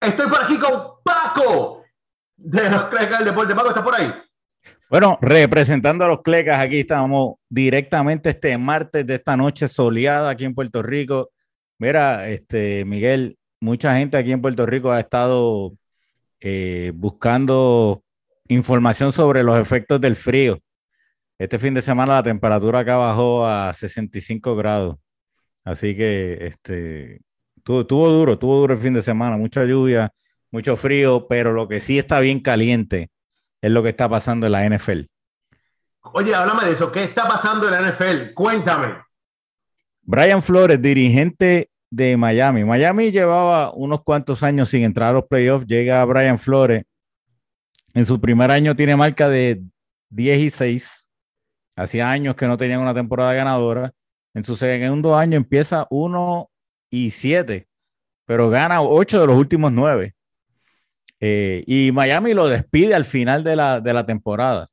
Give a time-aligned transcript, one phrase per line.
[0.00, 1.84] Estoy por aquí con Paco
[2.36, 3.54] de los Clecas del Deporte.
[3.54, 4.12] Paco, ¿está por ahí?
[4.90, 10.44] Bueno, representando a los Clecas, aquí estamos directamente este martes de esta noche soleada aquí
[10.44, 11.30] en Puerto Rico.
[11.78, 15.72] Mira, este Miguel, mucha gente aquí en Puerto Rico ha estado
[16.40, 18.02] eh, buscando
[18.48, 20.58] información sobre los efectos del frío.
[21.38, 24.96] Este fin de semana la temperatura acá bajó a 65 grados.
[25.64, 27.20] Así que este,
[27.66, 30.12] tuvo, duro, tuvo duro el fin de semana, mucha lluvia,
[30.52, 33.10] mucho frío, pero lo que sí está bien caliente
[33.60, 35.00] es lo que está pasando en la NFL.
[36.12, 36.92] Oye, háblame de eso.
[36.92, 38.32] ¿Qué está pasando en la NFL?
[38.34, 38.94] Cuéntame.
[40.02, 42.64] Brian Flores, dirigente de Miami.
[42.64, 45.66] Miami llevaba unos cuantos años sin entrar a los playoffs.
[45.66, 46.84] Llega Brian Flores.
[47.92, 49.62] En su primer año tiene marca de
[50.10, 51.08] 10 y 6.
[51.74, 53.92] Hacía años que no tenían una temporada ganadora.
[54.32, 56.50] En su segundo año empieza 1
[56.90, 57.68] y 7,
[58.24, 60.14] pero gana 8 de los últimos 9.
[61.20, 64.68] Eh, y Miami lo despide al final de la, de la temporada.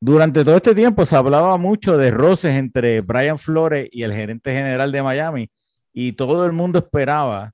[0.00, 4.52] Durante todo este tiempo se hablaba mucho de roces entre Brian Flores y el gerente
[4.52, 5.50] general de Miami,
[5.92, 7.52] y todo el mundo esperaba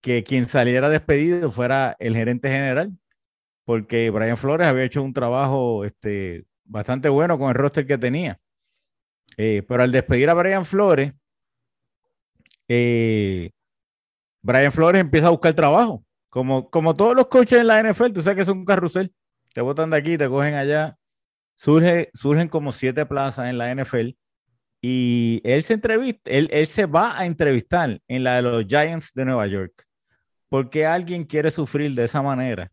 [0.00, 2.92] que quien saliera despedido fuera el gerente general,
[3.64, 8.38] porque Brian Flores había hecho un trabajo este, bastante bueno con el roster que tenía.
[9.36, 11.12] Eh, pero al despedir a Brian Flores,
[12.68, 13.50] eh,
[14.42, 16.04] Brian Flores empieza a buscar trabajo.
[16.28, 19.12] Como, como todos los coaches en la NFL, tú sabes que es un carrusel.
[19.52, 20.96] Te botan de aquí, te cogen allá.
[21.56, 24.16] Surge, surgen como siete plazas en la NFL.
[24.82, 29.14] Y él se entrevista, él, él se va a entrevistar en la de los Giants
[29.14, 29.84] de Nueva York.
[30.48, 32.70] ¿Por qué alguien quiere sufrir de esa manera?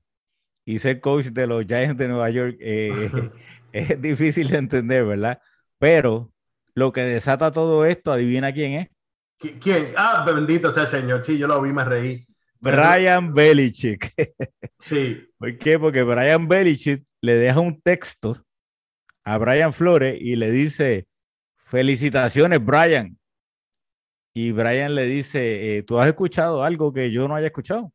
[0.66, 3.10] Y ser coach de los Giants de Nueva York eh,
[3.72, 5.40] es difícil de entender, ¿verdad?
[5.80, 6.32] Pero
[6.76, 8.90] lo que desata todo esto, adivina quién es.
[9.62, 9.94] ¿Quién?
[9.98, 11.26] Ah, bendito sea el Señor.
[11.26, 12.28] Sí, yo lo vi, me reí.
[12.60, 14.14] Brian Belichick.
[14.84, 15.30] Sí.
[15.38, 15.78] ¿Por qué?
[15.78, 18.44] Porque Brian Belichick le deja un texto
[19.24, 21.06] a Brian Flores y le dice,
[21.66, 23.16] felicitaciones, Brian.
[24.34, 27.94] Y Brian le dice, eh, ¿tú has escuchado algo que yo no haya escuchado?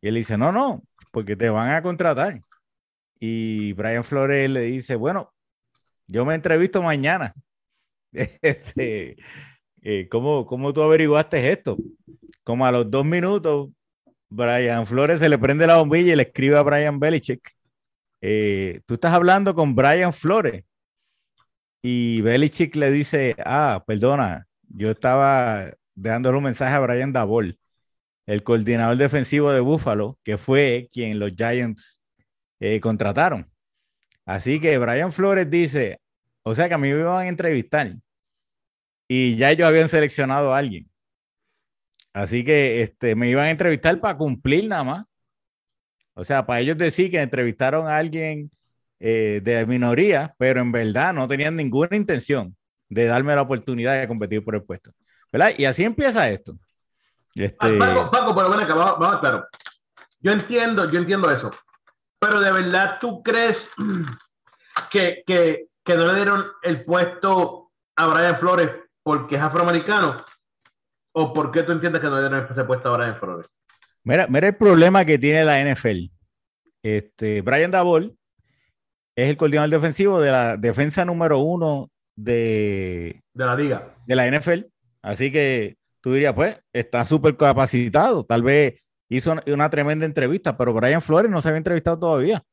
[0.00, 2.42] Y él dice, no, no, porque te van a contratar.
[3.18, 5.34] Y Brian Flores le dice, bueno,
[6.06, 7.34] yo me entrevisto mañana.
[8.40, 9.16] Este,
[9.82, 11.76] eh, ¿cómo, ¿Cómo tú averiguaste esto?
[12.44, 13.70] Como a los dos minutos,
[14.28, 17.52] Brian Flores se le prende la bombilla y le escribe a Brian Belichick.
[18.20, 20.64] Eh, tú estás hablando con Brian Flores.
[21.82, 27.58] Y Belichick le dice, ah, perdona, yo estaba dándole un mensaje a Brian Dabol,
[28.26, 32.00] el coordinador defensivo de Buffalo, que fue quien los Giants
[32.60, 33.50] eh, contrataron.
[34.26, 36.00] Así que Brian Flores dice,
[36.42, 37.94] o sea que a mí me iban a entrevistar
[39.08, 40.88] y ya ellos habían seleccionado a alguien.
[42.12, 45.06] Así que este, me iban a entrevistar para cumplir nada más.
[46.14, 48.50] O sea, para ellos decir que entrevistaron a alguien
[49.00, 52.56] eh, de minoría, pero en verdad no tenían ninguna intención
[52.88, 54.92] de darme la oportunidad de competir por el puesto.
[55.32, 55.52] ¿Verdad?
[55.56, 56.58] Y así empieza esto.
[57.34, 57.56] Este...
[57.80, 59.46] Ah, Paco, pero bueno, vamos, vamos, claro.
[60.20, 61.50] Yo entiendo, yo entiendo eso.
[62.18, 63.68] Pero de verdad, ¿tú crees
[64.90, 68.70] que, que, que no le dieron el puesto a Brian Flores
[69.08, 70.22] porque es afroamericano?
[71.12, 73.46] ¿O por qué tú entiendes que no dieron ese puesto a Brian Flores?
[74.04, 76.10] Mira, mira el problema que tiene la NFL.
[76.82, 78.18] Este, Brian Dabol
[79.16, 83.94] es el coordinador defensivo de la defensa número uno de, de la liga.
[84.04, 84.66] De la NFL.
[85.00, 88.26] Así que tú dirías, pues, está súper capacitado.
[88.26, 92.44] Tal vez hizo una tremenda entrevista, pero Brian Flores no se había entrevistado todavía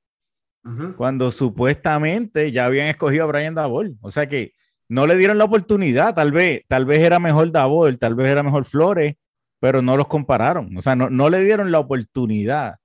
[0.95, 3.97] cuando supuestamente ya habían escogido a Brian Dabol.
[3.99, 4.53] O sea que
[4.88, 8.44] no le dieron la oportunidad, tal vez, tal vez era mejor Dabol, tal vez era
[8.44, 9.16] mejor Flores,
[9.59, 10.78] pero no los compararon.
[10.78, 12.75] O sea, no, no le dieron la oportunidad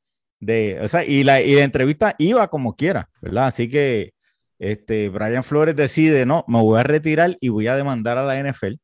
[0.40, 3.48] de, o sea, y la, y la entrevista iba como quiera, ¿verdad?
[3.48, 4.14] Así que
[4.58, 8.38] este, Brian Flores decide, no, me voy a retirar y voy a demandar a la
[8.42, 8.74] NFL.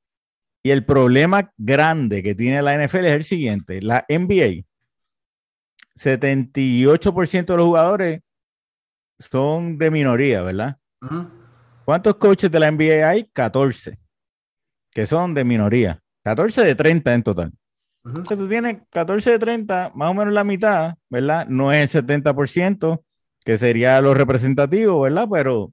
[0.62, 4.64] Y el problema grande que tiene la NFL es el siguiente, la NBA,
[5.94, 8.20] 78% de los jugadores
[9.18, 10.76] son de minoría, ¿verdad?
[11.86, 13.30] ¿Cuántos coaches de la NBA hay?
[13.32, 13.96] 14,
[14.90, 16.02] que son de minoría.
[16.24, 17.52] 14 de 30 en total.
[18.04, 21.46] Entonces tú tienes 14 de 30, más o menos la mitad, ¿verdad?
[21.46, 23.04] No es el 70%,
[23.44, 25.28] que sería lo representativo, ¿verdad?
[25.30, 25.72] Pero,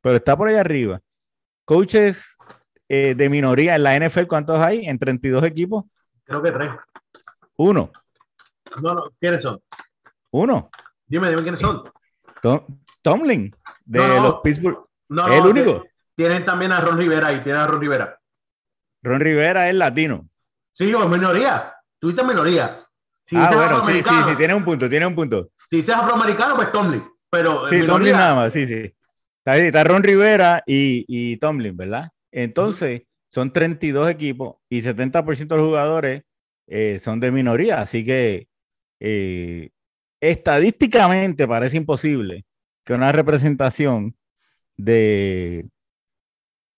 [0.00, 1.00] pero está por ahí arriba.
[1.64, 2.36] Coaches
[2.88, 4.84] eh, de minoría en la NFL, ¿cuántos hay?
[4.88, 5.84] En 32 equipos.
[6.24, 6.72] Creo que tres.
[7.58, 7.92] Uno.
[8.82, 9.62] No, no, ¿quiénes son?
[10.32, 10.70] Uno.
[11.06, 11.84] Dime, dime quiénes son.
[13.00, 13.54] Tomlin,
[13.84, 14.88] de los Pittsburgh.
[15.12, 15.84] No, el único.
[16.16, 18.18] Tienen también a Ron Rivera ahí, tienen a Ron Rivera.
[19.02, 20.28] Ron Rivera es latino.
[20.72, 21.74] Sí, es minoría.
[21.98, 22.86] Tuviste minoría.
[23.34, 25.50] ah, bueno, sí, sí, sí, tiene un punto, tiene un punto.
[25.70, 27.04] Si dices afroamericano, pues Tomlin.
[27.30, 28.94] Pero sí, Tomlin nada más, sí, sí.
[29.38, 32.10] Está, está Ron Rivera y, y Tomlin, ¿verdad?
[32.30, 36.22] Entonces, son 32 equipos y 70% de los jugadores
[36.66, 38.48] eh, son de minoría, así que
[39.00, 39.70] eh,
[40.20, 42.44] estadísticamente parece imposible
[42.84, 44.14] que una representación
[44.76, 45.68] de,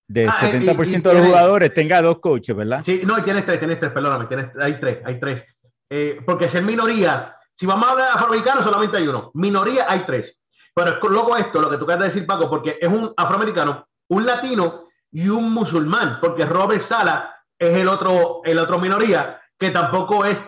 [0.08, 2.82] de 70% ah, de los jugadores tenga dos coaches, ¿verdad?
[2.84, 5.44] Sí, no, tienes tres, tienes tres, perdóname, tienes, hay tres, hay tres.
[5.90, 9.30] Eh, porque si es minoría, si vamos a hablar de afroamericanos, solamente hay uno.
[9.34, 10.36] Minoría hay tres.
[10.74, 14.26] Pero es loco esto, lo que tú quieres decir, Paco, porque es un afroamericano, un
[14.26, 20.24] latino y un musulmán, porque Robert Sala es el otro, el otro minoría, que tampoco
[20.24, 20.42] es,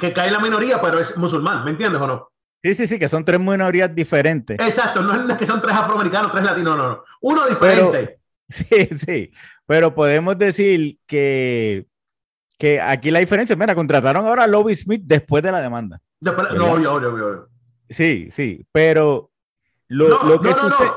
[0.00, 2.30] que cae en la minoría, pero es musulmán, ¿me entiendes o no?
[2.62, 4.58] Sí, sí, sí, que son tres minorías diferentes.
[4.58, 7.04] Exacto, no es que son tres afroamericanos, tres latinos, no, no.
[7.20, 8.20] Uno diferente.
[8.48, 9.32] sí, sí,
[9.66, 11.86] pero podemos decir que,
[12.58, 16.00] que aquí la diferencia, mira, contrataron ahora a Lobby Smith después de la demanda.
[16.20, 17.48] Después, no, yo, yo, yo.
[17.88, 19.30] Sí, sí, pero
[19.86, 20.90] lo, lo que sucede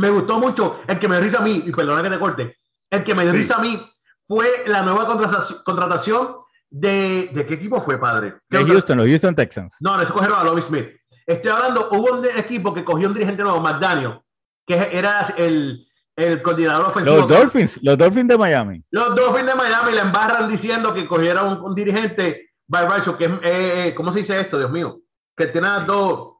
[0.00, 0.80] me gustó mucho.
[0.86, 2.56] El que me risa a mí, y perdona que te corte,
[2.90, 3.80] el que me risa a mí
[4.26, 5.06] fue la nueva
[5.64, 6.36] contratación
[6.70, 7.30] de.
[7.32, 8.34] ¿De qué equipo fue, padre?
[8.48, 9.76] De Houston, los Houston Texans.
[9.80, 10.86] No, no, se cogieron a Lobby Smith.
[11.26, 14.20] Estoy hablando, hubo un equipo que cogió un dirigente nuevo, McDaniel,
[14.66, 15.86] que era el,
[16.16, 17.16] el coordinador ofensivo.
[17.16, 18.84] Los Dolphins, los Dolphins de Miami.
[18.90, 22.86] Los Dolphins de Miami le embarran diciendo que cogieron un, dirigente, by
[23.16, 25.00] que es, eh, eh, ¿cómo se dice esto, Dios mío?
[25.36, 26.38] Que tiene dos,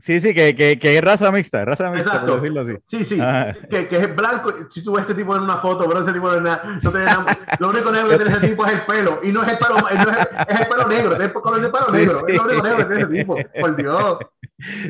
[0.00, 2.32] Sí, sí, que, que, que, es raza mixta, raza mixta, Exacto.
[2.32, 2.74] por decirlo así.
[2.86, 3.18] Sí, sí,
[3.70, 4.52] que, que, es blanco.
[4.72, 7.38] Si tú ves este tipo en una foto, pero ese tipo de nada, no nada,
[7.58, 9.20] lo único negro que tiene ese tipo es el pelo.
[9.22, 9.98] Y no es el pelo, no es,
[10.48, 12.18] es el pelo negro, es el color de pelo sí, negro.
[12.18, 12.24] Sí.
[12.28, 14.18] Es lo único negro que tiene ese tipo, por Dios.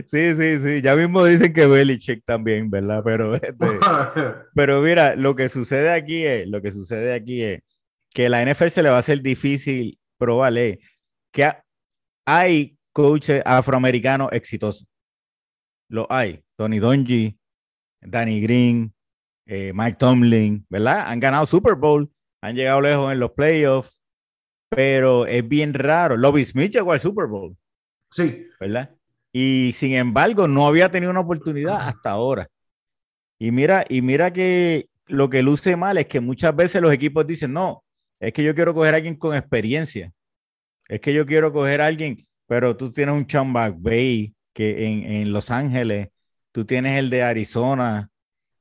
[0.07, 0.83] Sí, sí, sí.
[0.83, 3.03] Ya mismo dicen que Belichick también, ¿verdad?
[3.05, 3.55] Pero, este,
[4.55, 7.63] pero mira, lo que sucede aquí es, lo que sucede aquí es
[8.15, 10.81] que la NFL se le va a hacer difícil probarle
[11.33, 11.53] que
[12.27, 14.90] hay coaches afroamericanos exitosos
[15.91, 16.43] lo hay.
[16.57, 17.39] Tony Donji,
[18.01, 18.95] Danny Green,
[19.47, 21.05] eh, Mike Tomlin, ¿verdad?
[21.09, 22.11] Han ganado Super Bowl,
[22.41, 23.99] han llegado lejos en los playoffs,
[24.71, 26.17] pero es bien raro.
[26.17, 27.57] Lobby Smith llegó al Super Bowl.
[28.13, 28.47] Sí.
[28.59, 28.95] ¿Verdad?
[29.33, 32.49] Y sin embargo, no había tenido una oportunidad hasta ahora.
[33.39, 37.27] Y mira, y mira que lo que luce mal es que muchas veces los equipos
[37.27, 37.85] dicen, no,
[38.21, 40.13] es que yo quiero coger a alguien con experiencia.
[40.89, 44.87] Es que yo quiero coger a alguien, pero tú tienes un Sean Bay, que
[45.20, 46.08] en, Los Ángeles,
[46.52, 48.11] tú tienes el de Arizona,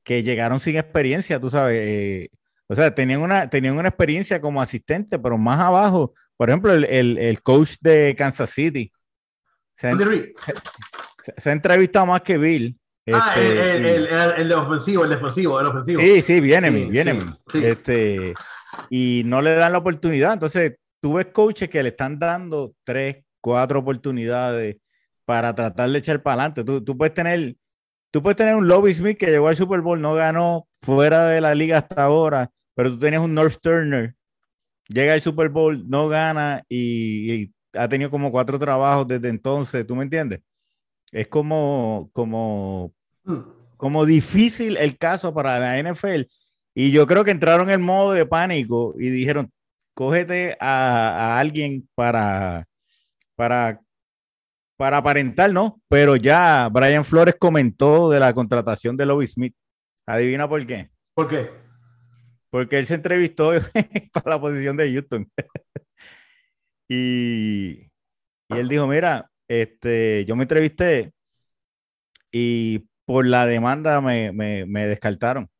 [0.04, 1.80] que llegaron sin experiencia, tú sabes.
[1.82, 2.30] Eh,
[2.68, 7.42] o sea, tenían una, tenían una experiencia como asistente, pero más abajo, por ejemplo, el,
[7.42, 8.92] coach de Kansas City.
[9.74, 12.78] Se ha, entrevistado más que Bill.
[13.12, 16.00] Ah, este, el, el, el, ofensivo, el defensivo, el ofensivo.
[16.00, 17.34] Sí, sí, viene, viene.
[17.54, 18.34] Este,
[18.88, 20.34] y no le dan la oportunidad.
[20.34, 24.76] Entonces, tú ves coaches que le están dando tres, cuatro oportunidades
[25.30, 26.64] para tratar de echar para adelante.
[26.64, 27.54] Tú, tú, puedes tener,
[28.10, 31.40] tú puedes tener un Lobby Smith que llegó al Super Bowl, no ganó fuera de
[31.40, 34.16] la liga hasta ahora, pero tú tienes un North Turner,
[34.88, 39.94] llega al Super Bowl, no gana y, ha tenido como cuatro trabajos desde entonces, ¿tú
[39.94, 40.40] me entiendes?
[41.12, 42.92] Es como, como,
[43.76, 46.22] como difícil el caso para la NFL.
[46.74, 49.52] Y yo creo que entraron en modo de pánico y dijeron,
[49.94, 52.66] cógete a, a alguien para,
[53.36, 53.80] para
[54.80, 55.78] para aparentar, ¿no?
[55.88, 59.54] Pero ya Brian Flores comentó de la contratación de Lobby Smith.
[60.06, 60.88] ¿Adivina por qué?
[61.12, 61.50] ¿Por qué?
[62.48, 63.50] Porque él se entrevistó
[64.14, 65.30] para la posición de Houston.
[66.88, 67.90] y,
[68.48, 71.12] y, él dijo, mira, este, yo me entrevisté
[72.32, 75.50] y por la demanda me, me, me descartaron.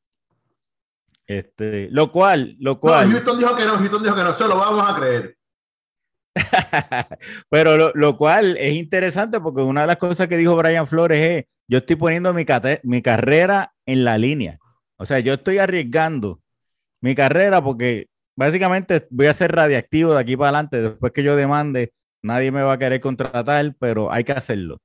[1.27, 3.11] Este, lo cual, lo cual.
[3.11, 5.37] No, Houston dijo que no, Houston dijo que no, se lo vamos a creer.
[7.51, 11.45] Pero lo, cual es interesante porque una de las cosas que dijo Brian Flores es,
[11.69, 12.45] yo estoy poniendo mi,
[12.85, 14.59] mi carrera en la línea.
[14.97, 16.41] O sea, yo estoy arriesgando
[17.01, 20.83] mi carrera porque básicamente voy a ser radiactivo de aquí para adelante.
[20.83, 24.79] Después que yo demande, nadie me va a querer contratar, pero hay que hacerlo.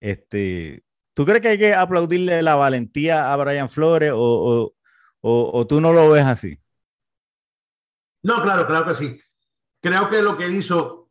[0.00, 0.82] Este,
[1.14, 4.72] ¿Tú crees que hay que aplaudirle la valentía a Brian Flores o,
[5.20, 6.58] o, o tú no lo ves así?
[8.22, 9.20] No, claro, claro que sí
[9.80, 11.08] creo que lo que hizo,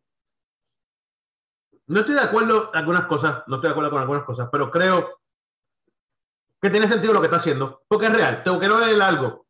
[1.88, 4.70] no estoy de acuerdo en algunas cosas, no estoy de acuerdo con algunas cosas, pero
[4.70, 5.20] creo
[6.62, 8.44] que tiene sentido lo que está haciendo, porque es real.
[8.44, 9.48] Tengo que no leer algo.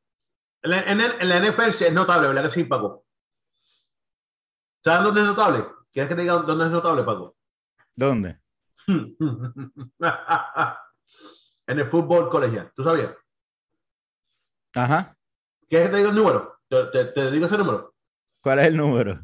[0.61, 3.05] En, la NFL es notable, ¿verdad que sí, Paco?
[4.83, 5.65] ¿Sabes dónde es notable?
[5.91, 7.35] ¿Quieres que te diga dónde es notable, Paco?
[7.95, 8.39] ¿Dónde?
[8.87, 9.15] en
[11.79, 12.71] el fútbol colegial.
[12.75, 13.15] ¿Tú sabías?
[14.75, 15.15] Ajá.
[15.67, 16.59] ¿Quieres que te diga el número?
[16.69, 17.95] te digo ese número.
[18.41, 19.19] ¿Cuál es el número?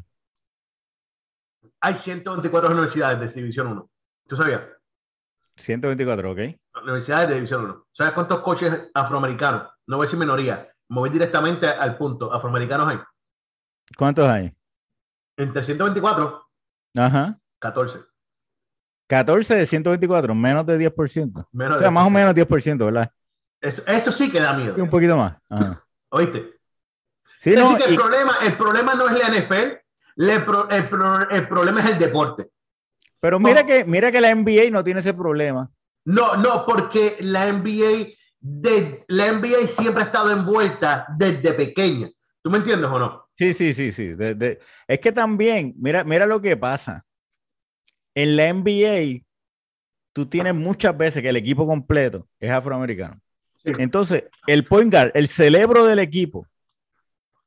[1.86, 3.90] hay 124 universidades de División 1.
[4.28, 4.62] ¿Tú sabías?
[5.58, 6.40] 124, ok.
[6.82, 7.86] Universidades de División 1.
[7.94, 9.70] ¿Sabes cuántos coches afroamericanos?
[9.86, 10.68] No voy a decir minoría.
[10.90, 12.34] Me voy directamente al punto.
[12.34, 13.00] Afroamericanos hay.
[13.96, 14.52] ¿Cuántos hay?
[15.38, 16.44] Entre 124,
[16.98, 17.38] Ajá.
[17.60, 18.00] 14.
[19.08, 21.48] 14 de 124, menos de 10%.
[21.52, 23.12] Menos o sea, de más o menos 10%, ¿verdad?
[23.62, 24.74] Eso, eso sí que da miedo.
[24.76, 25.38] Y un poquito más.
[25.50, 25.86] Ajá.
[26.10, 26.55] ¿Oíste?
[27.46, 29.78] Sí, Es no, decir, que el, problema, el problema no es la NFL,
[30.16, 32.48] le pro- el, pro- el problema es el deporte.
[33.20, 33.68] pero mira no.
[33.68, 35.70] que, mira que la NBA no tiene ese problema.
[36.06, 38.08] No, no, porque la NBA,
[38.40, 42.10] de, la NBA siempre ha estado envuelta desde pequeña.
[42.42, 43.28] ¿Tú me entiendes o no?
[43.38, 44.08] Sí, sí, sí, sí.
[44.16, 47.06] de- de- es que también, mira, mira lo que pasa.
[48.16, 49.24] En la NBA,
[50.14, 53.20] tú tienes muchas veces que el equipo completo es afroamericano.
[53.64, 53.72] Sí.
[53.78, 56.48] Entonces, el point guard, el cerebro del equipo,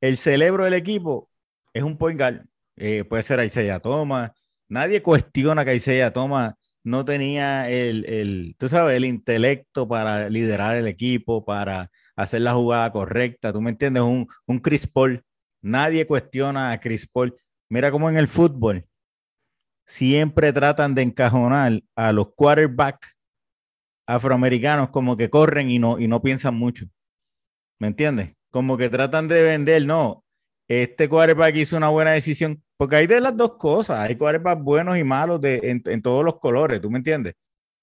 [0.01, 1.29] el cerebro del equipo
[1.73, 2.45] es un point guard.
[2.77, 4.31] Eh, puede ser Isaiah Thomas.
[4.67, 10.75] Nadie cuestiona que Isaiah Thomas no tenía el, el, tú sabes, el intelecto para liderar
[10.75, 13.51] el equipo, para hacer la jugada correcta.
[13.51, 14.03] ¿Tú me entiendes?
[14.03, 15.23] Un, un Chris Paul.
[15.61, 17.35] Nadie cuestiona a Chris Paul.
[17.69, 18.85] Mira cómo en el fútbol
[19.85, 23.15] siempre tratan de encajonar a los quarterbacks
[24.05, 26.85] afroamericanos como que corren y no, y no piensan mucho.
[27.79, 28.38] ¿Me entiendes?
[28.51, 30.23] Como que tratan de vender, no,
[30.67, 34.97] este quarterback hizo una buena decisión, porque hay de las dos cosas, hay quarterbacks buenos
[34.97, 37.35] y malos de, en, en todos los colores, ¿tú me entiendes?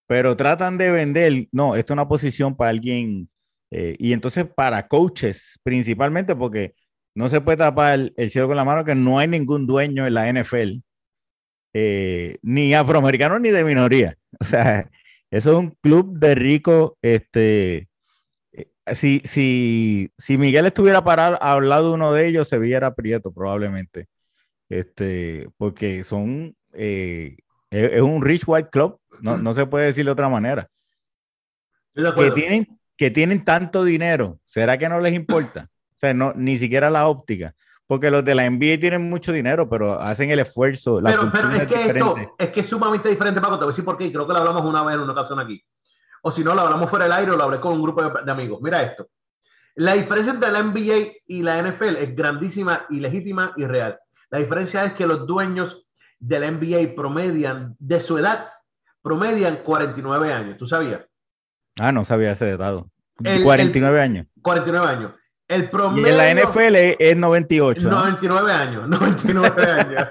[0.07, 3.29] Pero tratan de vender, no, esta es una posición para alguien,
[3.71, 6.75] eh, y entonces para coaches principalmente, porque
[7.15, 10.07] no se puede tapar el, el cielo con la mano, que no hay ningún dueño
[10.07, 10.81] en la NFL,
[11.75, 14.17] eh, ni afroamericano ni de minoría.
[14.41, 14.91] O sea,
[15.31, 17.89] eso es un club de ricos, este,
[18.95, 23.33] si, si, si Miguel estuviera parado al lado de uno de ellos, se viera Prieto
[23.33, 24.09] probablemente.
[24.69, 27.37] Este, porque son, eh,
[27.71, 30.69] es, es un rich white club, no, no se puede decir de otra manera.
[31.95, 35.71] De Que tienen, que tienen tanto dinero, ¿será que no les importa?
[35.97, 37.55] O sea, no, ni siquiera la óptica.
[37.87, 41.01] Porque los de la NBA tienen mucho dinero, pero hacen el esfuerzo.
[41.01, 43.59] La Pero, pero es que esto es que es sumamente diferente, Paco.
[43.59, 44.07] Te voy a decir por qué.
[44.07, 45.63] y Creo que lo hablamos una vez en una ocasión aquí.
[46.23, 48.25] O si no, lo hablamos fuera del aire o lo hablé con un grupo de,
[48.25, 48.61] de amigos.
[48.63, 49.09] Mira esto.
[49.77, 53.99] La diferencia entre la NBA y la NFL es grandísima y legítima y real.
[54.31, 55.85] La diferencia es que los dueños
[56.19, 58.49] de la NBA promedian, de su edad,
[59.03, 60.57] promedian 49 años.
[60.57, 61.03] ¿Tú sabías?
[61.79, 62.91] Ah, no sabía ese dato.
[63.23, 64.27] El- 49 años.
[64.43, 65.13] 49 años.
[65.49, 66.09] El Y promedio...
[66.09, 67.89] en la NFL es, es 98.
[67.89, 67.99] ¿no?
[67.99, 70.05] 99 años, 99 años.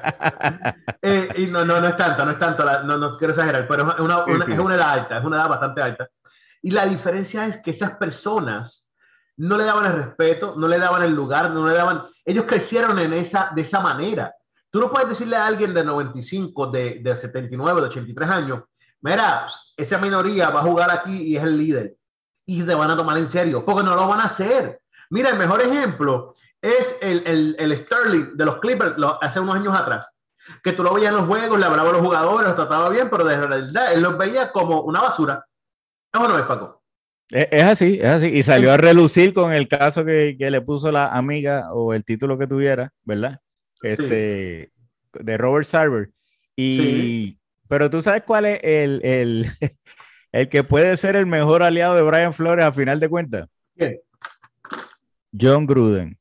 [1.02, 3.68] Eh, y no, no, no es tanto, no es tanto, la- no, no quiero exagerar,
[3.68, 4.54] pero es una, Sí, una- sí.
[4.54, 6.08] es una edad alta, es una edad bastante alta.
[6.62, 8.86] Y la diferencia es que esas personas
[9.38, 12.98] no le daban el respeto, no le daban el lugar, no le daban, ellos crecieron
[13.00, 14.34] en esa, de esa manera.
[14.72, 18.64] Tú no puedes decirle a alguien de 95, de, de 79, de 83 años,
[19.02, 21.96] mira, esa minoría va a jugar aquí y es el líder.
[22.46, 24.80] Y te van a tomar en serio, porque no lo van a hacer.
[25.10, 29.56] Mira, el mejor ejemplo es el, el, el Sterling de los Clippers lo- hace unos
[29.56, 30.08] años atrás.
[30.64, 33.10] Que tú lo veías en los juegos, le hablaba a los jugadores, los trataba bien,
[33.10, 35.46] pero de verdad él los veía como una basura.
[36.14, 36.82] ¿Eso no es, Paco?
[37.32, 38.28] Es, es así, es así.
[38.28, 42.06] Y salió a relucir con el caso que, que le puso la amiga o el
[42.06, 43.40] título que tuviera, ¿verdad?
[43.82, 44.72] Este,
[45.14, 46.10] de Robert Sarver.
[46.56, 47.40] Y, Sí.
[47.68, 49.48] pero tú sabes cuál es el, el,
[50.32, 53.48] el que puede ser el mejor aliado de Brian Flores a final de cuentas.
[53.76, 54.00] ¿Quién?
[55.40, 56.18] John Gruden.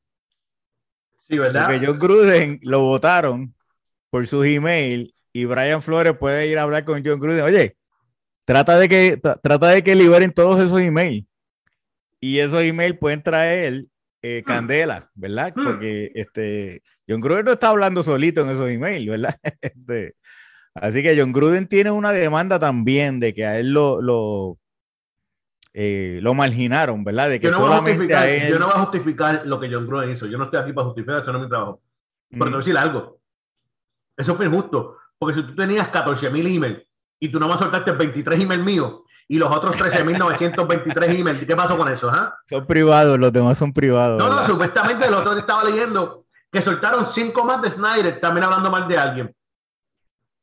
[1.27, 1.65] Sí, ¿verdad?
[1.67, 3.53] Porque John Gruden lo votaron
[4.09, 7.41] por sus emails y Brian Flores puede ir a hablar con John Gruden.
[7.43, 7.77] Oye,
[8.45, 11.25] trata de que, tra- trata de que liberen todos esos emails.
[12.19, 13.85] Y esos emails pueden traer
[14.21, 14.47] eh, Hmm.
[14.47, 15.53] candela, ¿verdad?
[15.55, 15.63] Mm.
[15.65, 19.35] Porque este, John Gruden no está hablando solito en esos emails, ¿verdad?
[19.61, 20.15] Este,
[20.73, 24.57] así que John Gruden tiene una demanda también de que a él lo, lo,
[25.77, 27.27] eh, lo marginaron, ¿verdad?
[27.27, 28.49] De que yo, no voy a solamente a justificar, él.
[28.49, 30.25] yo no voy a justificar lo que John Gruden hizo.
[30.25, 31.81] Yo no estoy aquí para justificar, eso no es mi trabajo.
[32.29, 33.19] Pero te voy a decir algo.
[34.15, 34.97] Eso fue injusto.
[35.19, 36.81] Porque si tú tenías 14 mil emails
[37.19, 41.91] y tú nomás soltaste 23 emails míos y los otros 13.923 emails, ¿qué pasó con
[41.91, 42.09] eso?
[42.09, 42.33] ah?
[42.49, 44.17] Son privados, los demás son privados.
[44.17, 44.47] No, no, ¿verdad?
[44.47, 48.97] supuestamente el otro estaba leyendo que soltaron cinco más de Snyder, también hablando mal de
[48.97, 49.34] alguien.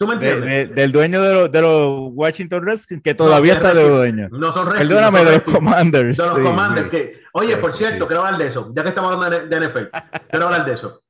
[0.03, 0.69] ¿Tú me De- entiendes?
[0.71, 4.29] de- del dueño de los, de los Washington Redskins, que todavía No, está de dueño.
[4.33, 5.55] no son Redskins, Perdóname, no son de los.
[5.55, 6.17] Commanders.
[6.17, 6.85] De los sí, Commanders.
[6.87, 6.91] sí.
[6.91, 8.73] Que, oye, por cierto, quiero hablar de eso.
[8.75, 9.91] Ya que estamos hablando de, NFL,
[10.29, 11.03] quiero hablar de eso.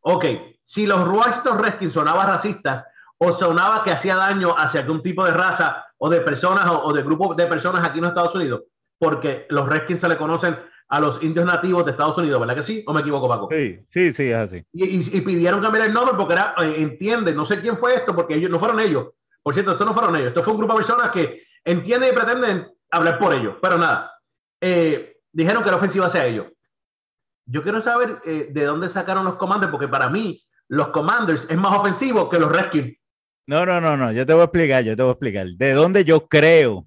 [0.00, 0.24] Ok,
[0.64, 2.84] si los Washington Redskins sonaban racistas
[3.18, 6.92] o sonaba que hacía daño hacia algún tipo de raza o de personas o, o
[6.94, 8.62] de grupo de personas aquí en los Estados Unidos,
[8.98, 10.56] porque los Redskins se le conocen
[10.90, 12.82] a los indios nativos de Estados Unidos, ¿verdad que sí?
[12.84, 13.48] ¿O me equivoco, Paco?
[13.50, 14.64] Sí, sí, sí, es así.
[14.72, 18.34] Y, pidieron cambiar el nombre porque era, eh, entiende, no sé quién fue esto, porque
[18.34, 19.06] ellos no fueron ellos.
[19.40, 22.12] Por cierto, esto no fueron ellos, esto fue un grupo de personas que entienden y
[22.12, 24.12] pretenden hablar por ellos, pero nada.
[24.60, 26.48] Eh, dijeron que la ofensiva sea ellos.
[27.46, 31.56] Yo quiero saber eh, de dónde sacaron los commanders, porque para mí los commanders es
[31.56, 32.98] más ofensivo que los Redskins.
[33.46, 35.46] No, no, no, no, yo te voy a explicar, yo te voy a explicar.
[35.46, 36.84] ¿De dónde yo creo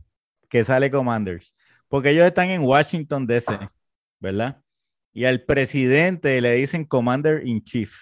[0.50, 1.56] que sale commanders?
[1.88, 3.58] Porque ellos están en Washington, D.C.,
[4.24, 4.62] ¿verdad?
[5.14, 7.94] Y al presidente le dicen commander in chief.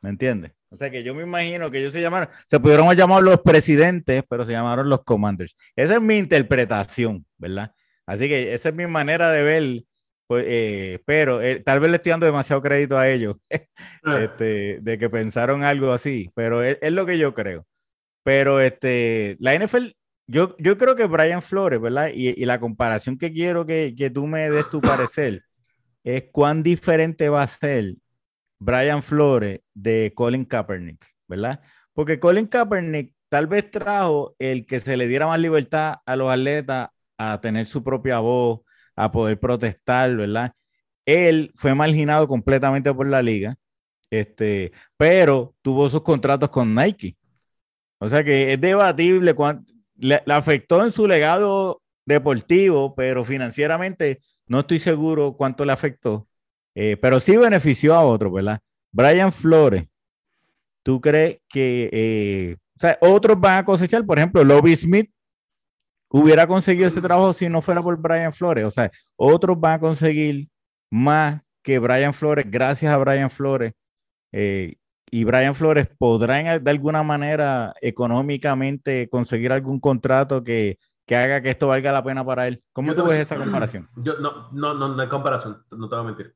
[0.00, 0.52] ¿Me entiendes?
[0.70, 4.22] O sea que yo me imagino que ellos se llamaron, se pudieron llamar los presidentes,
[4.28, 5.56] pero se llamaron los commanders.
[5.76, 7.72] Esa es mi interpretación, ¿verdad?
[8.06, 9.84] Así que esa es mi manera de ver
[10.26, 13.36] pues, eh, pero eh, tal vez le estoy dando demasiado crédito a ellos,
[14.20, 17.66] este, de que pensaron algo así, pero es, lo que yo creo.
[18.22, 19.88] Pero este, la NFL,
[20.26, 22.10] yo, yo creo que Brian Flores, ¿verdad?
[22.14, 25.42] Y, la comparación que quiero que, que, tú me des tu parecer
[26.04, 27.96] es cuán diferente va a ser
[28.58, 31.60] Brian Flores de Colin Kaepernick, ¿verdad?
[31.92, 36.30] Porque Colin Kaepernick tal vez trajo el que se le diera más libertad a los
[36.30, 38.60] atletas a tener su propia voz,
[38.96, 40.52] a poder protestar, ¿verdad?
[41.06, 43.56] Él fue marginado completamente por la liga,
[44.10, 47.16] este, pero tuvo sus contratos con Nike.
[47.98, 49.34] O sea que es debatible,
[49.96, 56.28] le, afectó en su legado deportivo, pero financieramente no estoy seguro cuánto le afectó,
[56.74, 58.60] eh, pero sí benefició a otro, ¿verdad?
[58.92, 59.84] Brian Flores,
[60.82, 64.04] ¿tú crees que eh, o sea, otros van a cosechar?
[64.04, 65.10] Por ejemplo, Lobby Smith
[66.08, 68.64] hubiera conseguido ese trabajo si no fuera por Brian Flores.
[68.64, 70.48] O sea, otros van a conseguir
[70.90, 73.72] más que Brian Flores gracias a Brian Flores.
[74.32, 74.74] Eh,
[75.14, 81.50] y Brian Flores podrá de alguna manera económicamente conseguir algún contrato que, que, haga que
[81.50, 82.64] esto valga la pena para él.
[82.72, 83.88] ¿Cómo tú ves esa comparación?
[83.94, 86.34] Yo, no, no, no, no hay comparación, no te voy a mentir.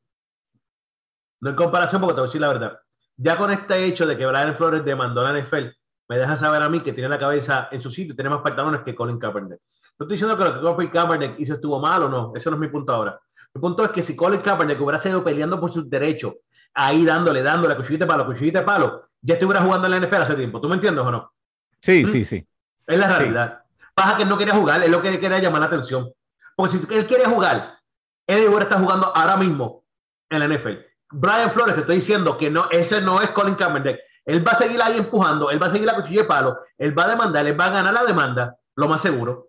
[1.41, 2.79] No hay comparación porque te voy a decir la verdad.
[3.17, 5.71] Ya con este hecho de que Brian Flores demandó a la NFL,
[6.09, 8.43] me deja saber a mí que tiene la cabeza en su sitio y tiene más
[8.43, 9.59] pantalones que Colin Kaepernick.
[9.99, 12.55] No estoy diciendo que lo que Colin Kaepernick hizo estuvo mal o no, eso no
[12.55, 13.21] es mi punto ahora.
[13.53, 16.35] Mi punto es que si Colin Kaepernick hubiera seguido peleando por sus derechos,
[16.79, 20.23] ahí dándole, dándole, cuchillita de palo, cuchillita de palo, ya estuviera jugando en la NFL
[20.23, 20.61] hace tiempo.
[20.61, 21.33] ¿Tú me entiendes o no?
[21.81, 22.09] Sí, ¿Mm?
[22.09, 22.47] sí, sí.
[22.87, 23.63] Es la realidad.
[23.95, 26.11] Pasa que él no quería jugar, es lo que él quería llamar la atención.
[26.57, 27.79] Porque si él quiere jugar,
[28.27, 29.85] él debería estar jugando ahora mismo
[30.31, 30.79] en la NFL.
[31.11, 33.99] Brian Flores, te estoy diciendo que no, ese no es Colin Kaepernick.
[34.25, 36.97] Él va a seguir ahí empujando, él va a seguir la cuchilla de palo, él
[36.97, 39.49] va a demandar, él va a ganar la demanda, lo más seguro.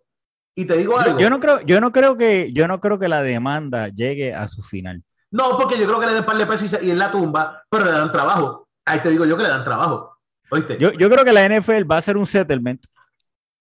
[0.55, 1.19] Y te digo algo.
[1.19, 4.47] Yo, no creo, yo no creo que, yo no creo que la demanda llegue a
[4.47, 5.03] su final.
[5.31, 7.85] No, porque yo creo que le dan par de pesos y, en la tumba, pero
[7.85, 8.67] le dan trabajo.
[8.85, 10.17] Ahí te digo yo que le dan trabajo.
[10.49, 10.77] ¿Oíste?
[10.79, 12.83] Yo, yo creo que la NFL va a hacer un settlement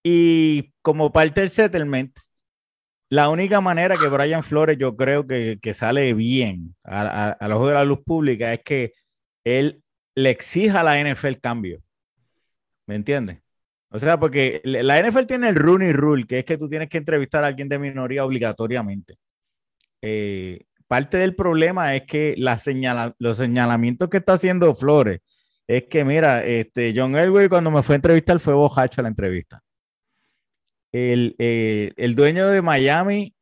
[0.03, 2.17] y como parte del settlement,
[3.09, 7.67] la única manera que Brian Flores yo creo que, que sale bien a, a, ojos
[7.67, 8.93] de la luz pública es que
[9.43, 9.83] él
[10.15, 11.81] le exija a la NFL cambio.
[12.87, 13.39] ¿Me entiendes?
[13.91, 16.99] O sea, porque la NFL tiene el Rooney Rule, que es que tú tienes que
[16.99, 19.17] entrevistar a alguien de minoría obligatoriamente.
[20.01, 22.59] Eh, parte del problema es que la
[23.19, 25.21] los señalamientos que está haciendo Flores
[25.67, 29.09] es que, mira, este, John Elway cuando me fue a entrevistar fue bojacho a la
[29.09, 29.61] entrevista.
[30.91, 33.35] El, eh, el dueño de Miami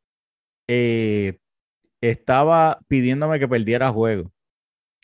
[0.68, 1.38] eh,
[2.02, 4.30] estaba pidiéndome que perdiera juego.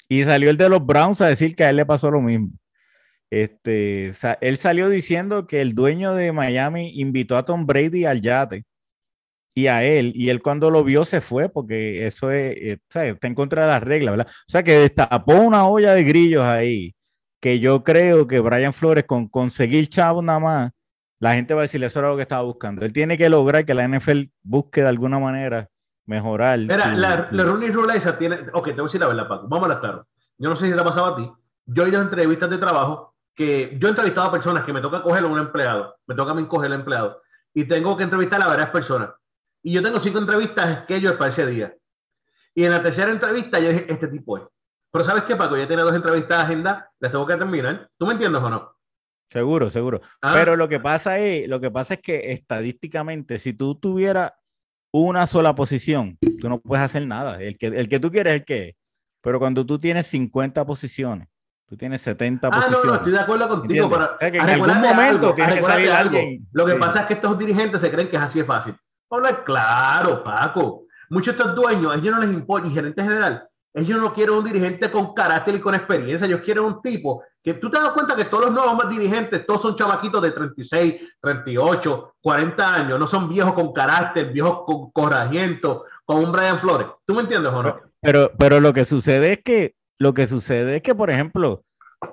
[0.08, 2.50] Y salió el de los Browns a decir que a él le pasó lo mismo.
[3.30, 8.66] Este, él salió diciendo que el dueño de Miami invitó a Tom Brady al yate
[9.54, 13.26] y a él, y él cuando lo vio se fue porque eso es, eh, está
[13.26, 14.32] en contra de las reglas, ¿verdad?
[14.32, 16.94] O sea, que destapó una olla de grillos ahí,
[17.40, 20.72] que yo creo que Brian Flores con conseguir chavo nada más,
[21.20, 22.84] la gente va a decirle eso era lo que estaba buscando.
[22.84, 25.68] Él tiene que lograr que la NFL busque de alguna manera
[26.06, 26.58] mejorar.
[26.58, 28.40] Mira, la, la Rooney Rule esa tiene.
[28.52, 29.48] Ok, te voy a decir la verdad, Paco.
[29.48, 30.06] Vamos a hablar claro.
[30.36, 31.30] Yo no sé si te ha pasado a ti.
[31.66, 34.80] Yo he ido a entrevistas de trabajo que yo he entrevistado a personas que me
[34.80, 37.22] toca coger a un empleado, me toca a mí coger al empleado
[37.54, 39.10] y tengo que entrevistar a varias personas.
[39.64, 41.74] Y yo tengo cinco entrevistas que ellos para ese día.
[42.54, 44.44] Y en la tercera entrevista yo dije, este tipo es.
[44.92, 45.56] Pero ¿sabes qué, Paco?
[45.56, 47.88] Ya tiene dos entrevistas de agenda, las tengo que terminar.
[47.98, 48.76] ¿Tú me entiendes o no?
[49.30, 50.02] Seguro, seguro.
[50.20, 50.32] Ah.
[50.34, 54.32] Pero lo que pasa es, lo que pasa es que estadísticamente, si tú tuvieras
[54.92, 57.42] una sola posición, tú no puedes hacer nada.
[57.42, 58.76] El que, el que tú quieres es el que
[59.22, 61.26] Pero cuando tú tienes 50 posiciones,
[61.66, 62.78] tú tienes 70 posiciones.
[62.78, 63.90] Ah, no, no, estoy de acuerdo contigo.
[63.90, 66.46] Pero, en algún momento tiene que salir alguien.
[66.52, 68.76] Lo que pasa es que estos dirigentes se creen que es así de fácil.
[69.16, 70.86] Hola, claro, Paco.
[71.08, 74.34] Muchos de estos dueños, a ellos no les importa, y gerente general, ellos no quieren
[74.34, 77.90] un dirigente con carácter y con experiencia, ellos quieren un tipo que tú te das
[77.90, 83.06] cuenta que todos los nuevos dirigentes, todos son chamaquitos de 36, 38, 40 años, no
[83.06, 86.88] son viejos con carácter, viejos con corrajiento, con un Brian Flores.
[87.06, 87.80] ¿Tú me entiendes o no?
[88.00, 91.62] Pero, pero lo que sucede es que, lo que sucede es que, por ejemplo,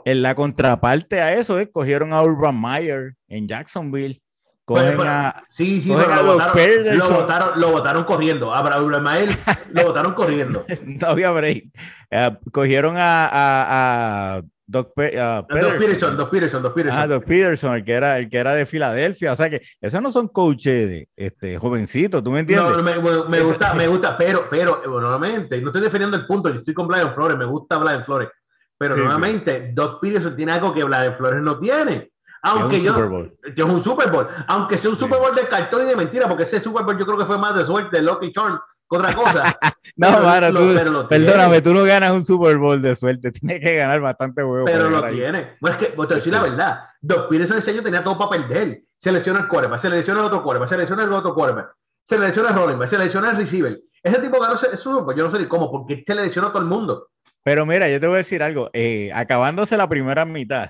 [0.05, 4.21] en la contraparte a eso, es cogieron a Urban Meyer en Jacksonville.
[4.63, 8.53] Cogen a, sí, sí, lo, votaron, lo, votaron, corriendo.
[8.53, 8.61] A
[9.01, 9.37] Meyer
[9.71, 10.65] lo votaron corriendo.
[10.85, 11.65] no había break.
[12.11, 16.15] Uh, cogieron a, a, a Doc, uh, Peterson.
[16.15, 16.97] Doc Peterson, Doc Peterson.
[16.97, 19.33] Ah, Doc Peterson, el que era, el que era de Filadelfia.
[19.33, 22.77] O sea que esos no son coaches de, este, jovencitos, ¿tú me entiendes?
[22.77, 26.59] No, me, me, gusta, me gusta, pero, pero, nuevamente, no estoy defendiendo el punto, yo
[26.59, 28.29] estoy con Brian Flores, me gusta Brian Flores.
[28.77, 32.10] Pero nuevamente, Doc Peterson tiene algo que Brian Flores no tiene.
[32.43, 33.37] Aunque es un yo, Super Bowl.
[33.43, 34.27] es un Super Bowl.
[34.47, 37.05] Aunque sea un Super Bowl de cartón y de mentira, porque ese Super Bowl yo
[37.05, 38.59] creo que fue más de suerte, de Lucky Charm
[38.97, 39.57] otra cosa.
[39.95, 44.01] no, mano, tú, perdóname, tú no ganas un Super Bowl de suerte, tienes que ganar
[44.01, 44.65] bastante huevo.
[44.65, 45.55] Pero lo tiene.
[45.59, 48.81] Bueno, es que, a decir la verdad, Dos Peterson ese año tenía todo para perder.
[48.99, 51.73] Se lesiona el quarterback, se lesiona el otro quarterback, se lesiona el otro quarterback,
[52.03, 53.79] se lesiona el rolling se lesiona el receiver.
[54.03, 56.49] Ese tipo ganó ese Super Bowl, yo no sé ni cómo, porque se le lesionó
[56.49, 57.07] a todo el mundo.
[57.43, 60.69] Pero mira, yo te voy a decir algo, eh, acabándose la primera mitad,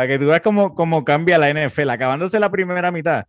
[0.00, 3.26] para que tú veas cómo, cómo cambia la NFL, acabándose la primera mitad,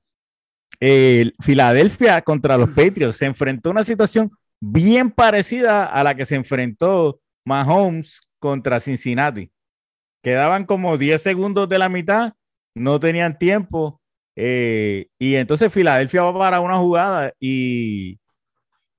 [0.80, 4.32] eh, Filadelfia contra los Patriots se enfrentó a una situación
[4.62, 9.52] bien parecida a la que se enfrentó Mahomes contra Cincinnati.
[10.24, 12.36] Quedaban como 10 segundos de la mitad,
[12.74, 14.00] no tenían tiempo.
[14.38, 18.18] Eh, y entonces Filadelfia va para una jugada y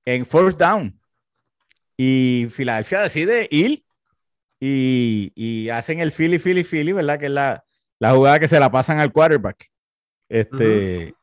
[0.05, 0.95] en first down.
[1.97, 3.83] Y Filadelfia decide ir
[4.65, 7.19] y, y, hacen el Philly, Philly, Philly, ¿verdad?
[7.19, 7.65] Que es la,
[7.99, 9.67] la jugada que se la pasan al quarterback.
[10.29, 11.13] Este,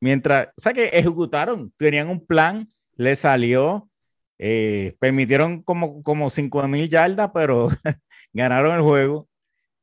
[0.00, 3.88] Mientras, o sea que ejecutaron, tenían un plan le salió.
[4.36, 7.68] Eh, permitieron como, como 5 mil yardas, pero
[8.32, 9.28] ganaron el juego.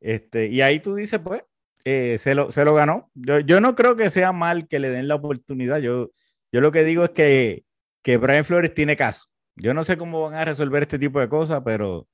[0.01, 1.43] Este, y ahí tú dices, pues,
[1.85, 3.09] eh, se, lo, se lo ganó.
[3.13, 5.77] Yo, yo, no creo que sea mal que le den la oportunidad.
[5.77, 6.11] Yo,
[6.51, 7.63] yo lo que digo es que,
[8.01, 9.29] que Brian Flores tiene caso.
[9.55, 12.09] Yo no sé cómo van a resolver este tipo de cosas, pero,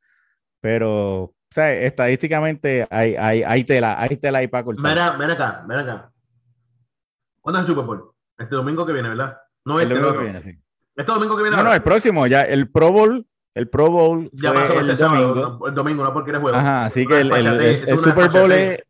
[0.65, 4.83] pero o sea, estadísticamente hay, hay, hay tela, hay tela ahí para cortar.
[4.83, 6.11] Mira, mira acá, mira acá.
[7.39, 8.11] ¿Cuándo es el Super Bowl?
[8.35, 9.37] Este domingo que viene, ¿verdad?
[9.63, 10.59] No el este domingo que viene, sí.
[10.95, 11.55] Este domingo que viene.
[11.55, 13.27] No, no, el próximo, ya el Pro Bowl.
[13.53, 15.67] El Pro Bowl ya fue el, domingo.
[15.67, 16.57] el domingo, no porque eres juego.
[16.57, 18.83] Ajá, así que el, el Super Bowl es.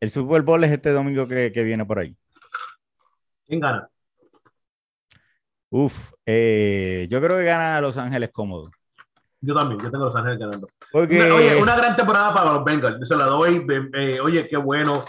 [0.00, 2.16] El Super Bowl es este domingo que, que viene por ahí.
[3.46, 3.90] ¿Quién gana?
[5.68, 8.70] Uf, eh, yo creo que gana Los Ángeles cómodo.
[9.40, 10.68] Yo también, yo tengo Los Ángeles ganando.
[10.90, 11.30] Porque...
[11.30, 13.06] oye, una gran temporada para los Bengals.
[13.06, 13.64] Se la doy.
[13.94, 15.04] Eh, oye, qué bueno.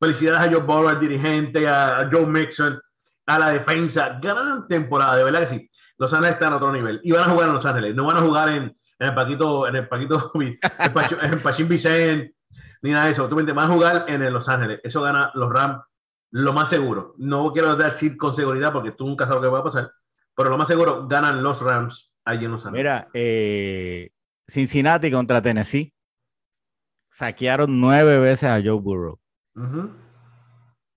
[0.00, 2.80] Felicidades a Joe Burrow, al dirigente, a Joe Mixon
[3.26, 4.18] a la defensa.
[4.20, 5.70] Gran temporada, de verdad que sí.
[5.98, 7.00] Los Ángeles están a otro nivel.
[7.04, 7.94] Y van a jugar en Los Ángeles.
[7.94, 12.34] No van a jugar en, en el Paquito, en el Paquito, en el Pachín Vicente,
[12.82, 13.28] ni nada de eso.
[13.28, 14.80] Tú van a jugar en Los Ángeles.
[14.82, 15.82] Eso gana los Rams
[16.30, 17.14] lo más seguro.
[17.18, 19.92] No quiero decir con seguridad porque tú nunca sabes qué va a pasar.
[20.34, 22.10] Pero lo más seguro ganan los Rams
[22.72, 24.10] Mira, eh,
[24.46, 25.92] Cincinnati contra Tennessee.
[27.10, 29.20] Saquearon nueve veces a Joe Burrow.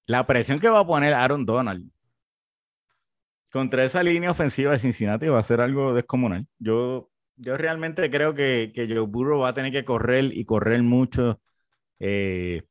[0.05, 1.91] La presión que va a poner Aaron Donald
[3.51, 6.47] contra esa línea ofensiva de Cincinnati va a ser algo descomunal.
[6.59, 10.81] Yo, yo realmente creo que, que Joe Burrow va a tener que correr y correr
[10.81, 11.39] mucho.
[11.99, 12.63] Eh,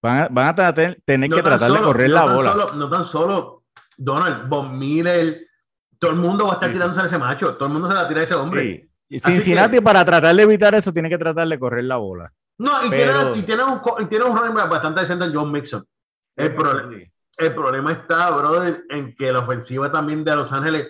[0.00, 2.72] van, a, van, a tener que tratar de correr la bola.
[2.74, 3.64] no tan solo
[3.96, 5.46] Donald, Von Miller,
[5.98, 8.02] todo el mundo va a estar tirándose a ese macho, todo el mundo se va
[8.02, 8.88] a tirar a ese hombre.
[9.08, 12.32] Cincinnati para tratar de evitar eso tiene que tratar de correr la bola.
[12.58, 15.84] No, y, tiene, y tiene, un, y tiene un running bastante decente en John Mixon.
[16.36, 17.02] El, problema
[17.36, 20.86] el problema está, brother, en que la ofensiva también de Los Ángeles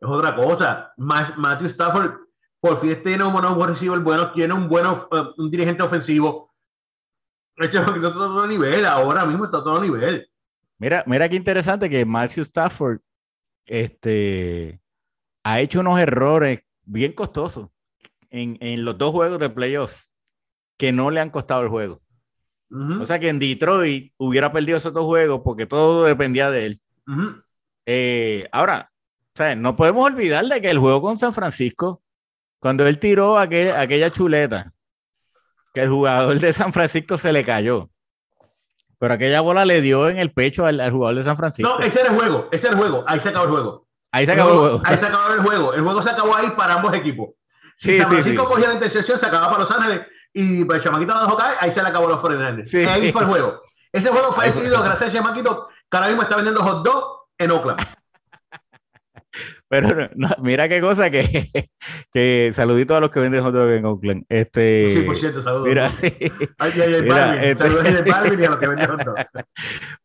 [0.00, 0.92] es otra cosa.
[0.96, 2.12] Matthew Stafford
[2.60, 6.52] por fin tiene un buen receiver bueno, tiene un buen eh, un dirigente ofensivo.
[7.56, 10.28] Está a todo nivel, ahora mismo está a todo nivel.
[10.78, 13.00] Mira, mira qué interesante que Matthew Stafford
[13.66, 14.80] este,
[15.44, 17.68] ha hecho unos errores bien costosos
[18.30, 20.04] en, en los dos juegos de playoff
[20.76, 22.02] que no le han costado el juego.
[22.68, 26.80] O sea que en Detroit hubiera perdido esos dos juegos porque todo dependía de él.
[27.86, 28.90] Eh, ahora,
[29.56, 32.02] no podemos olvidar de que el juego con San Francisco,
[32.58, 34.72] cuando él tiró aquella chuleta,
[35.72, 37.90] que el jugador de San Francisco se le cayó.
[38.98, 41.70] Pero aquella bola le dio en el pecho al, jugador de San Francisco.
[41.70, 43.04] No, ese era el juego, ese era el juego.
[43.06, 43.86] Ahí se acabó el juego.
[44.12, 44.82] Ahí se acabó el juego.
[44.84, 45.74] Ahí se acabó el juego.
[45.74, 47.30] El juego se acabó ahí para ambos equipos.
[47.78, 51.20] Si San Francisco cogía la intercepción, se acababa para Los Ángeles y pues Chamaquito no
[51.20, 52.84] dejó caer, ahí se le acabó los 49 Sí.
[52.84, 53.62] Ahí fue el juego.
[53.92, 57.04] Ese juego fue decidido gracias a Chamaquito, que ahora mismo está vendiendo hot dog
[57.38, 57.80] en Oakland.
[59.68, 60.08] Pero
[60.42, 61.50] mira qué cosa que,
[62.12, 64.24] que saludito a los que venden hot dog en Oakland.
[64.28, 65.66] Este, Sí, por cierto, saludos.
[65.68, 66.12] Mira, sí.
[66.58, 67.84] Ay, ay, ay, Mira, este- Saludos
[68.38, 69.16] y a los que venden hot dog.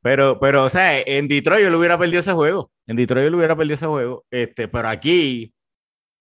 [0.02, 2.72] Pero, pero, o sea, en Detroit yo le hubiera perdido ese juego.
[2.88, 4.26] En Detroit yo le hubiera perdido ese juego.
[4.32, 5.54] Este, pero aquí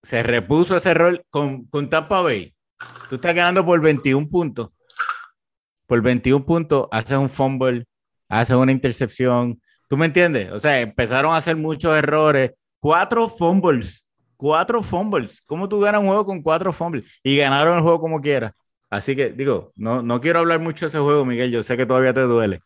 [0.02, 2.54] se repuso ese rol con, con Tampa Bay.
[3.08, 4.70] Tú estás ganando por 21 puntos.
[5.86, 7.84] Por 21 puntos, haces un fumble,
[8.28, 9.60] haces una intercepción.
[9.88, 10.52] ¿Tú me entiendes?
[10.52, 12.52] O sea, empezaron a hacer muchos errores.
[12.80, 14.06] Cuatro fumbles.
[14.36, 15.42] Cuatro fumbles.
[15.42, 17.04] ¿Cómo tú ganas un juego con cuatro fumbles?
[17.22, 18.52] Y ganaron el juego como quieras.
[18.88, 21.50] Así que, digo, no, no quiero hablar mucho de ese juego, Miguel.
[21.50, 22.60] Yo sé que todavía te duele.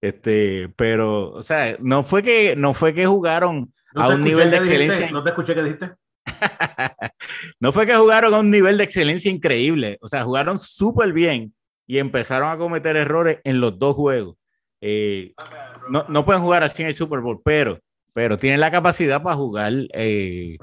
[0.00, 4.50] Este, pero, o sea, no fue que, no fue que jugaron No a un nivel
[4.50, 5.12] de qué dijiste, excelencia.
[5.12, 5.92] No te escuché qué dijiste.
[7.60, 9.98] no fue que jugaron a un nivel de excelencia increíble.
[10.00, 11.54] O sea, jugaron súper bien
[11.86, 14.36] y empezaron a cometer errores en los dos juegos.
[14.80, 15.34] Eh,
[15.90, 17.78] no, no pueden jugar así en el Super Bowl, pero,
[18.14, 19.72] pero tienen la capacidad para jugar.
[19.94, 20.56] eh,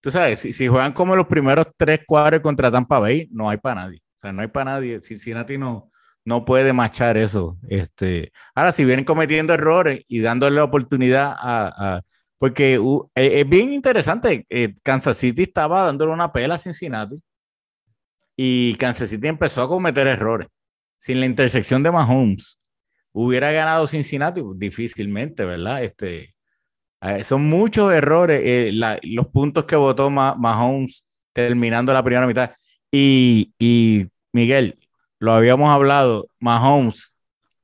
[0.00, 3.58] tú sabes, si, si juegan como los primeros tres cuadros contra Tampa Bay, no hay
[3.58, 3.98] para nadie.
[4.18, 5.00] O sea, no hay para nadie.
[5.00, 5.90] Cincinnati no,
[6.24, 7.58] no puede machar eso.
[7.68, 12.02] Este, ahora, si vienen cometiendo errores y dándole oportunidad a, a-
[12.38, 14.46] porque uh, es, es bien interesante.
[14.48, 17.16] eh, Kansas City estaba dándole una pela a Cincinnati
[18.36, 20.48] y Kansas City empezó a cometer errores.
[20.98, 22.60] Sin la intersección de Mahomes,
[23.12, 25.84] hubiera ganado Cincinnati Pues, difícilmente, ¿verdad?
[25.84, 26.34] Este,
[27.02, 28.40] eh, son muchos errores.
[28.44, 32.50] eh, la- los puntos que votó Ma- Mahomes terminando la primera mitad.
[32.90, 34.78] Y, y Miguel,
[35.18, 37.16] lo habíamos hablado, Mahomes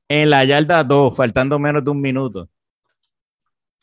[0.09, 2.49] en la yarda 2, faltando menos de un minuto,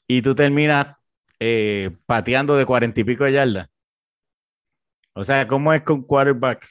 [0.07, 0.97] y tú terminas
[1.41, 3.69] eh, pateando de cuarenta y pico de yardas.
[5.15, 6.69] O sea, ¿cómo es que un quarterback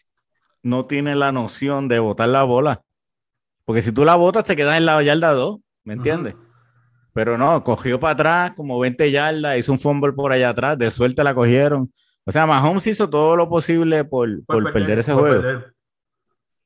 [0.64, 2.82] no tiene la noción de botar la bola?
[3.66, 6.36] Porque si tú la botas, te quedas en la yarda 2, ¿me entiendes?
[7.14, 10.90] Pero no, cogió para atrás como 20 yardas, hizo un fumble por allá atrás, de
[10.90, 11.92] suerte la cogieron.
[12.26, 15.42] O sea, Mahomes hizo todo lo posible por, por perder, ese por juego.
[15.42, 15.74] perder.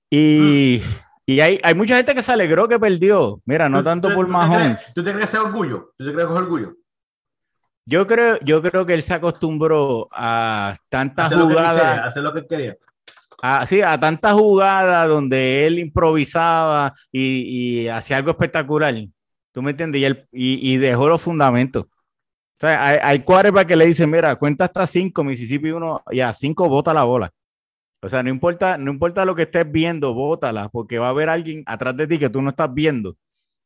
[0.10, 0.82] Y,
[1.26, 3.42] y hay, hay mucha gente que se alegró que perdió.
[3.46, 4.94] Mira, no ¿Tú- tanto por Mahomes.
[4.94, 5.92] ¿Tú te crees ese orgullo?
[5.98, 6.74] ¿Tú te crees orgullo?
[7.86, 12.08] Yo creo, yo creo que él se acostumbró a tantas Hacer lo que quisiera, jugadas,
[12.08, 12.78] hacer lo que quería.
[13.42, 18.94] a, sí, a tantas jugadas donde él improvisaba y, y hacía algo espectacular.
[19.58, 20.00] ¿Tú me entiendes?
[20.00, 21.86] Y, él, y, y dejó los fundamentos.
[21.86, 21.89] O
[22.60, 26.32] sea, hay, hay quarterback que le dicen, mira, cuenta hasta cinco, Mississippi uno, y a
[26.32, 27.32] cinco bota la bola.
[28.04, 31.28] O sea, no importa, no importa lo que estés viendo, bótala, porque va a haber
[31.30, 33.17] alguien atrás de ti que tú no estás viendo.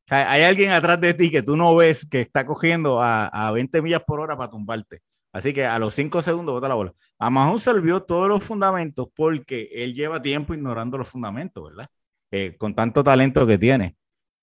[0.10, 3.82] Hay alguien atrás de ti que tú no ves que está cogiendo a, a 20
[3.82, 5.02] millas por hora para tumbarte.
[5.34, 6.94] Así que a los 5 segundos bota la bola.
[7.20, 11.90] A Mahomes se olvidó todos los fundamentos porque él lleva tiempo ignorando los fundamentos, ¿verdad?
[12.32, 13.98] Eh, con tanto talento que tiene.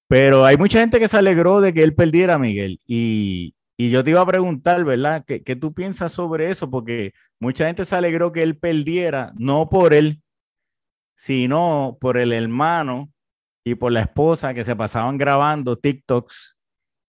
[0.09, 2.81] Pero hay mucha gente que se alegró de que él perdiera, Miguel.
[2.87, 5.25] Y, y yo te iba a preguntar, ¿verdad?
[5.27, 6.71] ¿Qué, ¿Qué tú piensas sobre eso?
[6.71, 10.23] Porque mucha gente se alegró que él perdiera, no por él,
[11.15, 13.13] sino por el hermano
[13.65, 16.57] y por la esposa que se pasaban grabando TikToks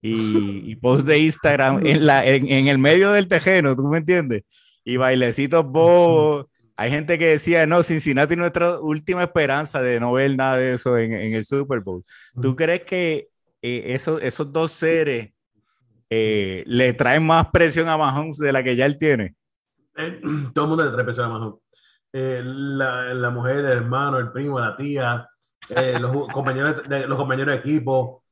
[0.01, 0.12] y,
[0.71, 4.43] y posts de Instagram en, la, en, en el medio del tejeno, ¿tú me entiendes?
[4.83, 6.47] Y bailecitos bobos.
[6.80, 10.76] Hay gente que decía, no, Cincinnati es nuestra última esperanza de no ver nada de
[10.76, 12.06] eso en, en el Super Bowl.
[12.42, 13.28] ¿Tú crees que
[13.62, 15.34] eh, esos, esos dos seres
[16.10, 19.36] eh, le traen más presión a Mahomes de la que ya él tiene?
[19.98, 20.22] Eh,
[20.54, 21.60] todo el mundo le trae presión a Mahomes.
[22.13, 25.28] Eh, la, la mujer, el hermano, el primo, la tía,
[25.68, 28.24] eh, los, compañeros de, los compañeros de equipo,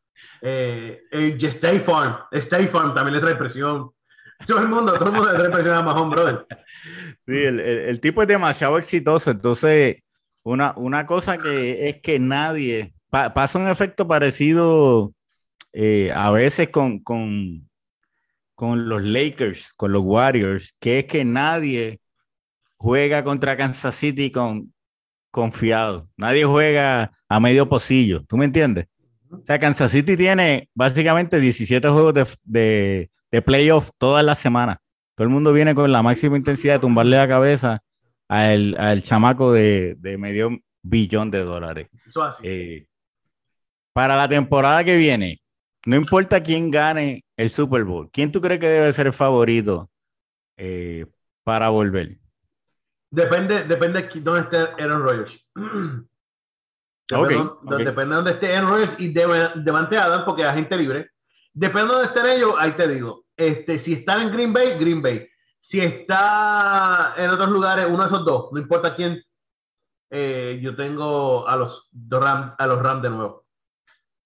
[0.41, 3.91] eh, eh, State Farm, State Farm también le trae presión.
[4.45, 6.45] Todo el mundo, todo el mundo le trae presión a Mahomes, brother.
[7.25, 9.31] Sí, el, el- el tipo es demasiado exitoso.
[9.31, 9.97] Entonces,
[10.43, 15.13] una, una cosa que es que nadie pa- pasa un efecto parecido
[15.73, 17.67] eh, a veces con, con,
[18.55, 21.99] con los Lakers, con los Warriors, que es que nadie
[22.77, 24.73] juega contra Kansas City con
[25.31, 26.09] confiado.
[26.17, 28.23] Nadie juega a medio pocillo.
[28.27, 28.87] ¿Tú me entiendes?
[29.31, 34.79] O sea, Kansas City tiene básicamente 17 juegos de, de, de playoff todas las semanas.
[35.15, 37.83] Todo el mundo viene con la máxima intensidad de tumbarle la cabeza
[38.27, 41.87] al, al chamaco de, de medio billón de dólares.
[42.07, 42.41] Eso así.
[42.43, 42.87] Eh,
[43.93, 45.39] para la temporada que viene,
[45.85, 49.89] no importa quién gane el Super Bowl, ¿quién tú crees que debe ser el favorito
[50.57, 51.05] eh,
[51.43, 52.17] para volver?
[53.11, 55.45] Depende, depende de dónde esté Aaron Rodgers.
[57.09, 57.81] Depende, Ok, dónde- ok.
[57.85, 61.11] depende de dónde esté Aaron Rodgers y de, Devante Adams, porque es agente libre.
[61.53, 63.23] Depende de dónde estén ellos, ahí te digo.
[63.37, 65.27] Este, si están en Green Bay, Green Bay.
[65.61, 69.21] Si está en otros lugares, uno de esos dos, no importa quién,
[70.09, 73.45] eh, yo tengo a los, Ram, a los Rams de nuevo.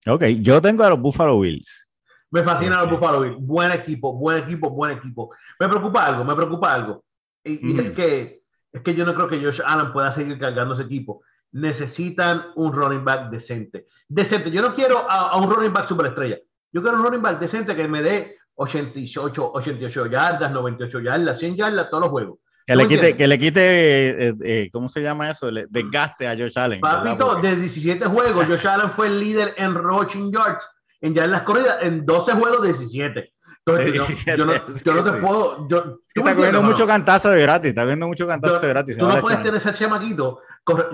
[0.08, 1.89] Ok, yo tengo a los Buffalo Bills.
[2.32, 3.38] Me fascina los Buffalo Bills.
[3.39, 5.36] Buen equipo, buen equipo, buen equipo.
[5.60, 7.04] Me preocupa algo, me preocupa algo.
[7.43, 10.84] Y, es, que, es que yo no creo que Josh Allen pueda seguir cargando ese
[10.84, 11.24] equipo.
[11.52, 13.88] Necesitan un running back decente.
[14.08, 14.50] Decente.
[14.52, 16.38] Yo no quiero a, un running back superestrella.
[16.71, 21.56] Yo quiero un running back decente que me dé 88, 88 yardas, 98 yardas, 100
[21.56, 22.40] yardas todos los juegos.
[22.66, 25.50] Que le, quite, que le quite, eh, eh, ¿cómo se llama eso?
[25.50, 26.80] Le desgaste a Josh Allen.
[26.80, 30.64] Papito, de 17 juegos, Josh Allen fue el líder en rushing yards,
[31.02, 33.34] en yardas corridas, en 12 juegos, 17.
[33.66, 35.68] Entonces, yo, no, yo, no, te puedo.
[35.68, 37.70] Yo, está cogiendo mucho cantazo de gratis.
[37.70, 38.98] Está viendo mucho cantazo de gratis.
[38.98, 40.40] Tú no puedes tener ese chamaquito,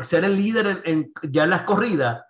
[0.05, 2.23] ser el líder en, en yardas corridas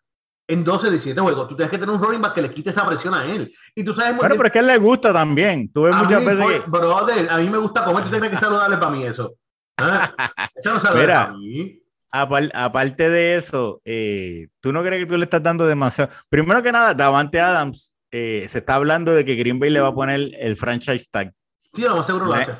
[0.47, 1.47] en 12, 17 juegos.
[1.49, 3.53] Tú tienes que tener un running back que le quite esa presión a él.
[3.75, 5.71] Y tú sabes Bueno, pero es que a él le gusta también.
[5.71, 6.69] Tú ves muchas veces que...
[6.69, 9.35] Brother, a mí me gusta comer, tú tienes que saludarle para mí eso.
[9.77, 10.11] ¿Ah?
[10.55, 11.79] Eso no para mí.
[12.11, 16.09] aparte de eso, eh, ¿tú no crees que tú le estás dando demasiado?
[16.29, 19.89] Primero que nada, Davante Adams, eh, se está hablando de que Green Bay le va
[19.89, 21.31] a poner el franchise tag.
[21.75, 22.53] Sí, lo más seguro lo hace.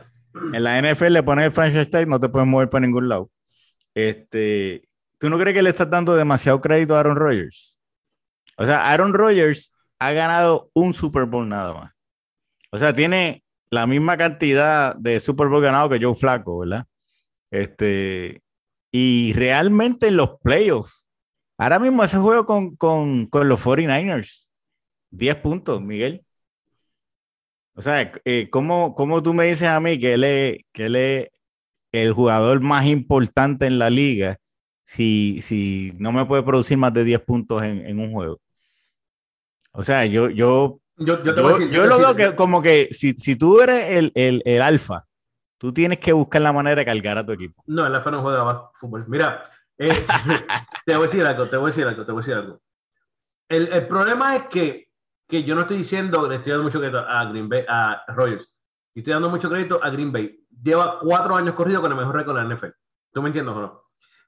[0.53, 3.31] En la NFL le pones el franchise tag, no te puedes mover para ningún lado.
[3.95, 7.76] Este, ¿Tú no crees que le estás dando demasiado crédito a Aaron Rodgers?
[8.57, 11.93] O sea, Aaron Rodgers ha ganado un Super Bowl nada más.
[12.71, 16.85] O sea, tiene la misma cantidad de Super Bowl ganado que Joe Flaco, ¿verdad?
[17.51, 18.41] Este,
[18.91, 21.07] y realmente en los playoffs,
[21.57, 24.49] ahora mismo ese juego con, con, con los 49ers,
[25.11, 26.23] 10 puntos, Miguel.
[27.75, 30.95] O sea, eh, ¿cómo, ¿cómo, tú me dices a mí que él, es, que él
[30.95, 31.29] es
[31.91, 34.39] el jugador más importante en la liga
[34.85, 38.39] si, si no me puede producir más de 10 puntos en, en un juego?
[39.71, 44.11] O sea, yo, yo, yo, lo veo que como que si, si tú eres el,
[44.15, 45.05] el, el, alfa,
[45.59, 47.61] tú tienes que buscar la manera de cargar a tu equipo.
[47.67, 49.05] No, el alfa no juega más fútbol.
[49.07, 49.89] Mira, eh,
[50.85, 52.61] te voy a decir algo, te voy a decir algo, te voy a decir algo.
[53.49, 54.89] El, el problema es que,
[55.27, 58.51] que, yo no estoy diciendo le estoy dando mucho crédito a Green Bay, a Rogers.
[58.95, 60.39] Estoy dando mucho crédito a Green Bay.
[60.63, 62.71] Lleva cuatro años corrido con el mejor récord de la NFL.
[63.13, 63.83] ¿Tú me entiendes o no?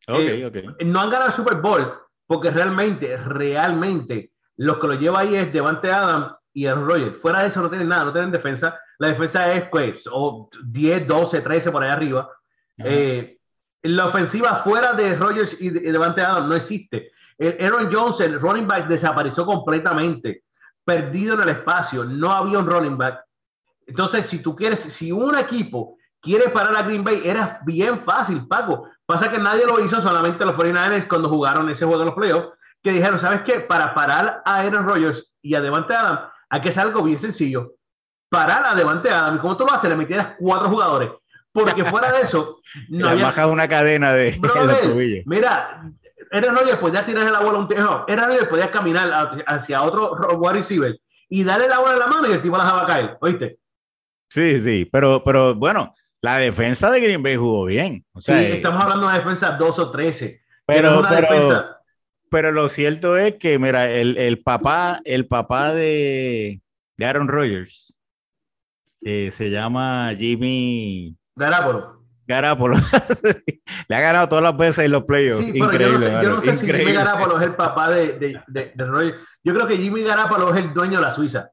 [0.07, 0.83] Ok, eh, ok.
[0.85, 1.91] No han ganado el Super Bowl
[2.27, 7.13] porque realmente, realmente los que lo lleva ahí es Devante Adam y el Roger.
[7.13, 8.77] Fuera de eso no tienen nada, no tienen defensa.
[8.97, 12.29] La defensa es pues o 10, 12, 13 por ahí arriba.
[12.77, 13.37] Eh,
[13.83, 17.13] la ofensiva fuera de Rogers y, Devante Adam no existe.
[17.39, 20.43] Aaron Jones, el running back, desapareció completamente,
[20.83, 23.23] perdido en el espacio, no había un running back.
[23.87, 28.45] Entonces, si tú quieres, si un equipo quiere parar a Green Bay, era bien fácil,
[28.45, 28.89] Paco.
[29.05, 32.58] Pasa que nadie lo hizo, solamente los 49ers cuando jugaron ese juego de los playoffs
[32.83, 33.59] que dijeron, ¿sabes qué?
[33.59, 37.73] Para parar a Aaron Rodgers y a Devante Adam, hay que hacer algo bien sencillo.
[38.29, 39.35] Parar a Devante Adam.
[39.35, 39.89] ¿Y cómo tú lo haces?
[39.89, 41.11] Le metieras cuatro jugadores.
[41.51, 43.25] Porque fuera de eso, no había...
[43.25, 45.81] baja una cadena de, de Mira,
[46.31, 48.05] Aaron Rodgers podía tirar la bola a un tejo.
[48.07, 52.27] Aaron Rodgers podía caminar hacia otro wide receiver y darle la bola a la mano
[52.27, 53.17] y el tipo la dejaba caer.
[53.21, 53.59] ¿Oíste?
[54.29, 58.05] Sí, sí, pero, pero bueno, la defensa de Green Bay jugó bien.
[58.13, 60.41] O sea, sí, estamos hablando de una defensa 2 o 13.
[60.65, 61.65] Pero, pero,
[62.29, 66.61] pero lo cierto es que, mira, el, el papá, el papá de,
[66.97, 67.95] de Aaron Rodgers
[69.01, 72.03] eh, se llama Jimmy Garapolo.
[72.27, 72.77] Garapolo.
[73.87, 75.47] Le ha ganado todas las veces en los playoffs.
[75.47, 76.11] Increíble.
[76.21, 79.17] Yo no sé, si Jimmy Garapolo es el papá de, de, de, de Rodgers.
[79.43, 81.49] Yo creo que Jimmy Garapolo es el dueño de la Suiza.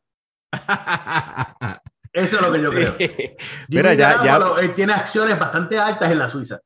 [2.12, 2.94] Eso es lo que yo creo.
[3.68, 4.74] Mira, ya, ya...
[4.74, 6.60] Tiene acciones bastante altas en la Suiza.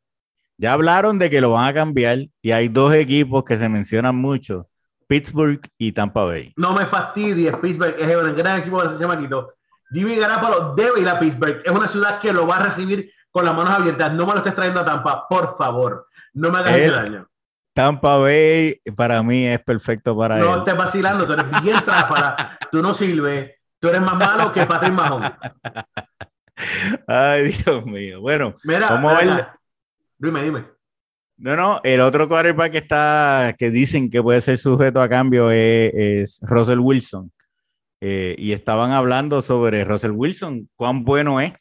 [0.60, 4.14] Ya hablaron de que lo van a cambiar y hay dos equipos que se mencionan
[4.14, 4.68] mucho,
[5.08, 6.52] Pittsburgh y Tampa Bay.
[6.54, 9.54] No me fastidies, Pittsburgh es un gran equipo de Quito.
[9.90, 11.62] Jimmy Garapolo debe ir a Pittsburgh.
[11.64, 14.12] Es una ciudad que lo va a recibir con las manos abiertas.
[14.12, 16.06] No me lo estés trayendo a Tampa, por favor.
[16.34, 17.26] No me hagas ese daño.
[17.72, 20.50] Tampa Bay para mí es perfecto para no él.
[20.50, 24.66] No estés vacilando, tú eres bien tráfala, tú no sirves, tú eres más malo que
[24.66, 25.22] Patrick Mahon.
[27.06, 28.20] Ay, Dios mío.
[28.20, 29.42] Bueno, Mira, ¿cómo el,
[30.20, 30.66] Dime, dime.
[31.38, 35.50] No, no, el otro quarterback que está, que dicen que puede ser sujeto a cambio
[35.50, 37.32] es, Russell Wilson.
[38.02, 41.54] Eh, y estaban hablando sobre Russell Wilson, cuán bueno es.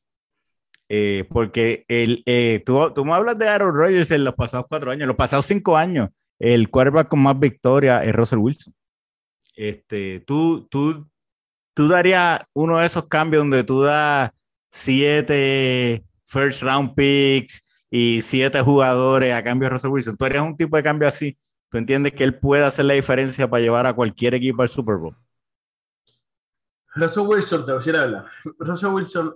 [0.90, 4.92] Eh, porque el, eh, tú, tú, me hablas de Aaron Rodgers en los pasados cuatro
[4.92, 8.74] años, los pasados cinco años, el quarterback con más victoria es Russell Wilson.
[9.56, 11.08] Este, tú, tú,
[11.74, 14.32] tú darías uno de esos cambios donde tú das
[14.72, 20.18] siete first round picks y siete jugadores a cambio de Russell Wilson.
[20.18, 21.38] Tú eres un tipo de cambio así.
[21.70, 24.96] Tú entiendes que él puede hacer la diferencia para llevar a cualquier equipo al Super
[24.96, 25.16] Bowl.
[26.96, 28.26] Russell Wilson, te voy a decir la verdad.
[28.60, 29.36] Russell Wilson,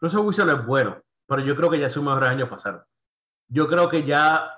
[0.00, 2.82] Russell Wilson es bueno, pero yo creo que ya sus mejores años pasaron.
[3.48, 4.54] Yo creo que ya.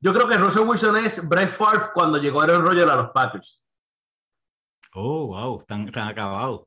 [0.00, 3.60] Yo creo que Russell Wilson es Brett Favre cuando llegó Aaron Rodgers a los Packers.
[4.94, 6.66] Oh, wow, están, están acabados.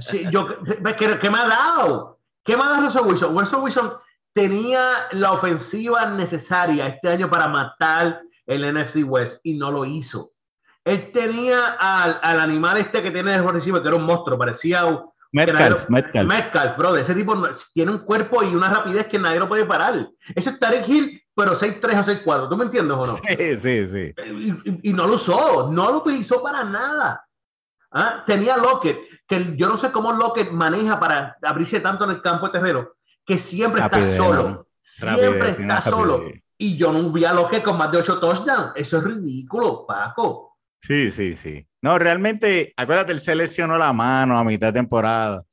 [0.00, 2.20] Sí, yo, ¿qué, ¿qué, me ha dado?
[2.44, 3.38] ¿Qué me ha dado Russell Wilson?
[3.38, 3.92] Russell Wilson
[4.38, 10.30] tenía la ofensiva necesaria este año para matar el NFC West y no lo hizo.
[10.84, 14.84] Él tenía al, al animal este que tiene el receiver, que era un monstruo, parecía
[14.84, 16.28] un, Metcalf, Metcalf.
[16.28, 16.96] Metcalf, bro.
[16.96, 17.34] Ese tipo
[17.74, 20.08] tiene un cuerpo y una rapidez que nadie lo puede parar.
[20.34, 22.48] Ese es Tarek Hill, pero 6'3 o 6'4.
[22.48, 23.14] ¿Tú me entiendes o no?
[23.16, 24.14] Sí, sí, sí.
[24.24, 27.26] Y, y, no lo usó, no lo utilizó para nada.
[27.90, 28.22] ¿Ah?
[28.24, 32.46] Tenía Lockett, que yo no sé cómo Lockett maneja para abrirse tanto en el campo
[32.46, 32.88] de terreno,
[33.28, 34.66] que siempre está solo.
[34.82, 36.24] Siempre está solo.
[36.56, 38.72] Y yo no vi a Lockett con más de 8 touchdowns.
[38.74, 40.56] Eso es ridículo, Paco.
[40.80, 41.66] Sí, sí, sí.
[41.82, 45.44] No, realmente, acuérdate, él seleccionó la mano a mitad de temporada.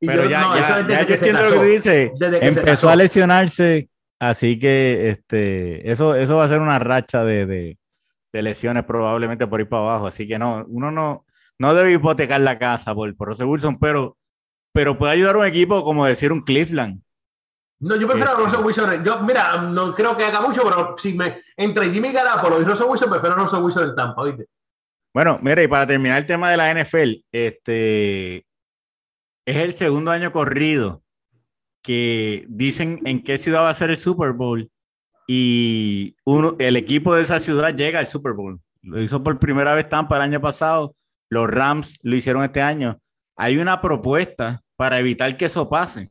[0.00, 2.12] Pero ya, ya, ya yo entiendo lo que dice.
[2.40, 7.78] Empezó a lesionarse, así que este, eso, eso va a ser una racha de, de,
[8.32, 10.06] de, lesiones probablemente por ir para abajo.
[10.06, 11.26] Así que no, uno no,
[11.58, 14.16] no debe hipotecar la casa por, por Russell Wilson, pero,
[14.72, 17.02] pero puede ayudar a un equipo como decir un Cleveland.
[17.80, 19.04] No, yo prefiero a este, Russell Wilson.
[19.04, 22.86] Yo, mira, no creo que haga mucho, pero si me entre Jimmy Garapolo y Russell
[22.88, 24.46] Wilson, prefiero a Russell Wilson en Tampa, ¿viste?
[25.14, 28.46] Bueno, mira, y para terminar el tema de la NFL, este
[29.46, 31.02] es el segundo año corrido
[31.82, 34.70] que dicen en qué ciudad va a ser el Super Bowl
[35.26, 38.60] y uno, el equipo de esa ciudad llega al Super Bowl.
[38.82, 40.94] Lo hizo por primera vez Tampa el año pasado,
[41.30, 42.98] los Rams lo hicieron este año.
[43.36, 46.10] Hay una propuesta para evitar que eso pase.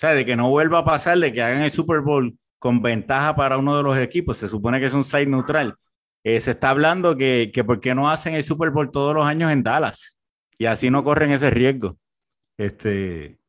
[0.00, 2.80] O sea, de que no vuelva a pasar, de que hagan el Super Bowl con
[2.80, 4.38] ventaja para uno de los equipos.
[4.38, 5.76] Se supone que es un site neutral.
[6.24, 9.26] Eh, se está hablando que, que por qué no hacen el Super Bowl todos los
[9.26, 10.18] años en Dallas
[10.56, 11.98] y así no corren ese riesgo.
[12.56, 13.40] Este,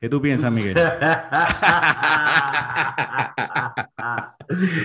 [0.00, 0.74] ¿Qué tú piensas, Miguel?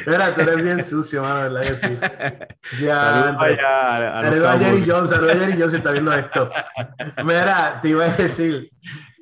[0.05, 1.79] Mira, tú eres bien sucio, mano, ¿verdad?
[1.81, 1.97] Sí.
[2.85, 3.33] Ya.
[4.21, 6.51] Saludos a Jerry Jones, saludos a Jerry Jones, está viendo esto.
[7.23, 8.69] Mira, te iba a decir,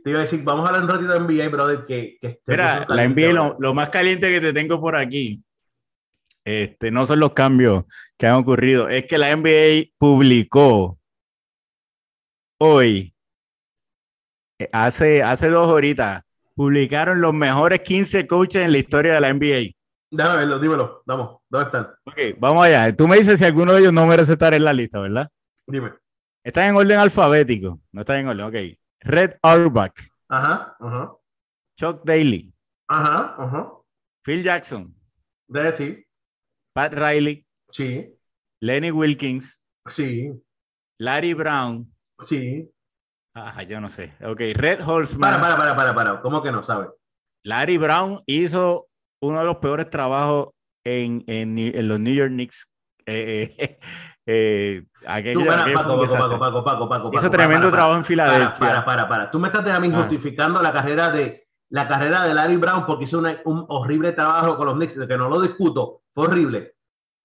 [0.04, 2.18] te iba a decir, vamos a hablar un ratito de NBA, brother, que...
[2.20, 5.42] que Mira, la NBA, lo, lo, más caliente que te tengo por aquí
[6.46, 7.86] este, no son los cambios
[8.18, 11.00] que han ocurrido, es que la NBA publicó
[12.60, 13.16] hoy,
[14.60, 16.24] eh, hace, hace dos horitas,
[16.56, 19.74] publicaron los mejores 15 coaches en la historia de la NBA.
[20.12, 21.88] Déjame verlo, dímelo, vamos, ¿dónde están?
[22.04, 22.96] Ok, vamos allá.
[22.96, 25.30] Tú me dices si alguno de ellos no merece estar en la lista, ¿verdad?
[25.66, 25.94] Dime.
[26.44, 28.78] Están en orden alfabético, no están en orden, ok.
[29.04, 29.94] Red Auerbach.
[30.30, 31.16] Ajá, ajá.
[31.78, 32.54] Chuck Daly.
[32.88, 33.72] Ajá, ajá.
[34.24, 34.96] Phil Jackson.
[35.48, 36.06] De sí.
[36.74, 37.46] Pat Riley.
[37.72, 38.18] Sí.
[38.62, 39.62] Lenny Wilkins.
[39.90, 40.32] Sí.
[41.00, 41.94] Larry Brown.
[42.26, 42.70] Sí.
[43.36, 44.14] Ah, yo no sé.
[44.24, 45.42] Ok, Red Holzman.
[45.42, 46.22] Para, para, para, para, para.
[46.22, 46.90] ¿Cómo que no sabe?
[47.44, 48.88] Larry Brown hizo
[49.22, 50.50] uno de los peores trabajos
[50.86, 52.70] en, en, en los New York Knicks.
[53.06, 53.80] Eh, eh,
[54.26, 58.06] eh, aquello, Tú, para, Paco, Paco, Paco, Paco, Paco, Paco, Hizo tremendo para, trabajo en
[58.06, 58.58] Filadelfia.
[58.58, 59.32] Para, para, para.
[59.32, 59.98] Tú me estás a mí ah.
[60.00, 64.56] justificando la carrera de la carrera de Larry Brown porque hizo una, un horrible trabajo
[64.58, 66.76] con los Knicks, que no lo discuto, fue horrible.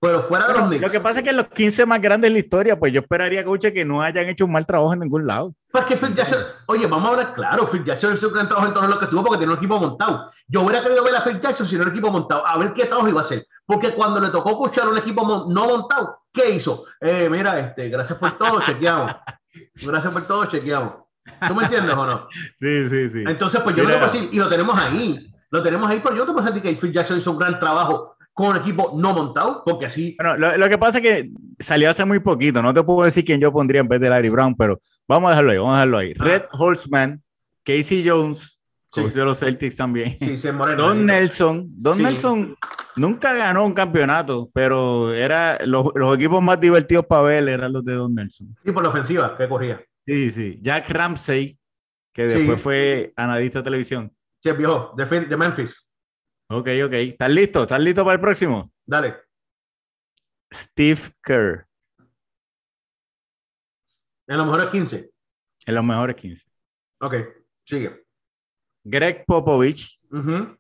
[0.01, 0.83] Pero fuera de los Knicks.
[0.83, 3.45] Lo que pasa es que los 15 más grandes de la historia, pues yo esperaría,
[3.45, 5.55] coche, que no hayan hecho un mal trabajo en ningún lado.
[5.73, 8.75] Porque Phil Jackson, oye, vamos a ver claro, Phil Jackson hizo un gran trabajo en
[8.75, 10.31] todo lo que tuvo porque tenía un equipo montado.
[10.47, 13.09] Yo hubiera querido ver a Phil Jackson sin un equipo montado, a ver qué trabajo
[13.09, 13.47] iba a hacer.
[13.67, 16.85] Porque cuando le tocó escuchar un equipo no montado, ¿qué hizo?
[17.01, 19.13] Eh, mira, este, gracias por todo, chequeamos.
[19.83, 20.93] Gracias por todo, chequeamos.
[21.47, 22.29] ¿Tú me entiendes o no?
[22.61, 23.25] Sí, sí, sí.
[23.27, 23.97] Entonces, pues yo Mira.
[23.99, 26.63] no puedo decir, y lo tenemos ahí, lo tenemos ahí, pero yo no puedo decir
[26.63, 30.15] que Phil Jackson hizo un gran trabajo con un equipo no montado, porque así.
[30.17, 33.25] Bueno, lo, lo, que pasa es que salió hace muy poquito, no te puedo decir
[33.25, 35.77] quién yo pondría en vez de Larry Brown, pero vamos a dejarlo ahí, vamos a
[35.77, 36.15] dejarlo ahí.
[36.17, 36.25] Ah.
[36.25, 37.21] Red Holzman,
[37.65, 38.61] Casey Jones,
[38.91, 39.19] coach sí.
[39.19, 40.17] de los Celtics también.
[40.21, 42.55] Sí, sí, Moreno, Don Nelson, Don Nelson
[42.95, 47.85] nunca ganó un campeonato, pero era los, los equipos más divertidos para ver eran los
[47.85, 48.55] de Don Nelson.
[48.65, 49.83] Sí, por la ofensiva que corría.
[50.07, 50.61] Sí, sí.
[50.63, 51.59] Jack Ramsey,
[52.13, 54.13] que después fue analista de televisión.
[54.45, 55.71] De, de, Memphis.
[56.51, 56.93] Ok, ok.
[56.93, 57.63] ¿Estás listo?
[57.63, 58.73] ¿Estás listo para el próximo?
[58.87, 59.17] Dale.
[60.53, 61.67] Steve Kerr.
[64.27, 65.11] En los mejores 15.
[65.67, 66.51] En los mejores 15.
[67.01, 67.15] Ok,
[67.65, 68.07] sigue.
[68.85, 70.01] Greg Popovich.
[70.11, 70.59] Uh -huh.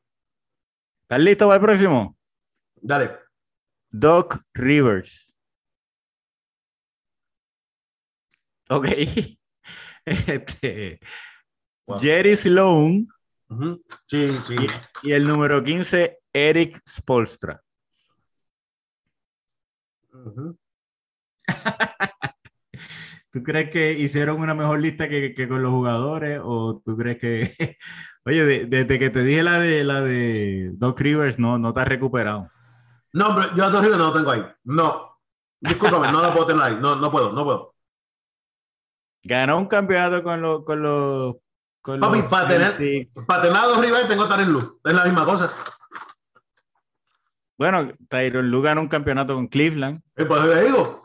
[1.02, 2.18] ¿Estás listo para el próximo?
[2.76, 3.18] Dale.
[3.90, 5.34] Doc Rivers.
[8.70, 8.86] Ok.
[10.10, 11.00] Este,
[11.86, 12.00] wow.
[12.00, 13.08] Jerry Sloan.
[13.50, 13.82] Uh -huh.
[14.06, 14.56] Sí, sí.
[15.02, 17.62] Y, y, el número 15, Eric Spolstra.
[20.12, 20.58] Uh -huh.
[23.30, 26.40] ¿Tú crees que hicieron una mejor lista que, que, con los jugadores?
[26.42, 27.78] ¿O tú crees que.?
[28.24, 31.80] Oye, de, desde que te dije la de la de Doc Rivers, no, no te
[31.80, 32.50] has recuperado.
[33.12, 34.44] No, pero yo a Doc Rivers no lo tengo ahí.
[34.64, 35.18] No.
[35.60, 36.76] Discúlpame, no lo puedo tener ahí.
[36.80, 37.74] No, no puedo, no puedo.
[39.22, 40.64] Ganó un campeonato con los.
[40.64, 41.36] Con los
[42.00, 44.72] Papi, para tener, para tener a dos rivales tengo Tyron Lue.
[44.84, 45.52] Es la misma cosa.
[47.56, 51.02] Bueno, Tyron Lue ganó un campeonato con Cleveland, Y pues le digo,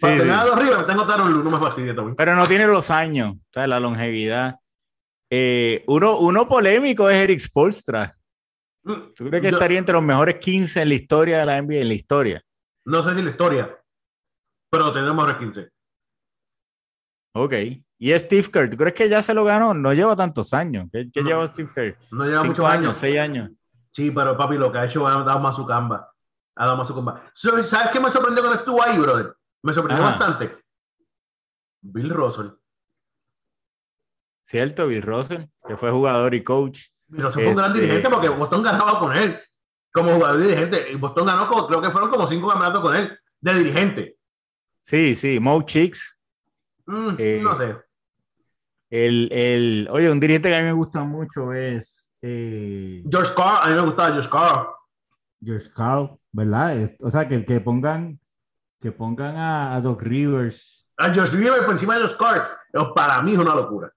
[0.00, 0.40] para Sí, tener sí.
[0.40, 1.42] a dos rivales tengo Tyron Lue.
[1.44, 2.16] No me fastidies también.
[2.16, 4.56] pero no tiene los años, o sea, la longevidad.
[5.30, 8.16] Eh, uno, uno polémico es Eric Spolstra.
[8.84, 11.80] ¿Tú crees que Yo- estaría entre los mejores 15 en la historia de la NBA?
[11.80, 12.42] En la historia.
[12.84, 13.76] No sé si la historia,
[14.70, 15.70] pero tenemos el 15.
[17.38, 17.52] Ok.
[17.98, 19.72] Y Steve Kerr, ¿tú crees que ya se lo ganó?
[19.74, 20.88] No lleva tantos años.
[20.92, 21.28] ¿Qué, qué No.
[21.28, 21.98] lleva Steve Kerr?
[22.10, 22.98] No lleva Cinco muchos años, años.
[22.98, 23.50] seis años.
[23.92, 26.12] Sí, pero papi, lo que ha hecho ha dado más su camba.
[26.54, 27.30] Ha dado más su camba.
[27.34, 29.34] ¿Sabes qué me sorprendió cuando estuvo ahí, brother?
[29.62, 30.18] Me sorprendió Ajá.
[30.18, 30.56] bastante.
[31.82, 32.48] Bill Russell.
[34.44, 34.86] ¿Cierto?
[34.86, 36.80] Bill Russell, que fue jugador y coach.
[37.08, 39.40] Bill Russell fue un gran Este- dirigente porque Boston ganaba con él.
[39.92, 40.94] Como jugador y dirigente.
[40.96, 44.16] Boston ganó, creo que fueron como cinco campeonatos con él, de dirigente.
[44.82, 46.15] Sí, sí, Mo Chicks.
[46.86, 47.76] Mm, Eh, no sé.
[48.90, 53.58] El, el, oye, un dirigente que a mí me gusta mucho es eh, George Carr,
[53.62, 54.68] a mí me gustaba George Carr.
[55.44, 56.92] George Carl, ¿verdad?
[57.00, 58.18] O sea, que, que pongan,
[58.80, 60.88] que pongan a, a Doc Rivers.
[60.98, 62.42] A George Rivers por encima de George.
[62.72, 63.92] Pero para mí es una locura.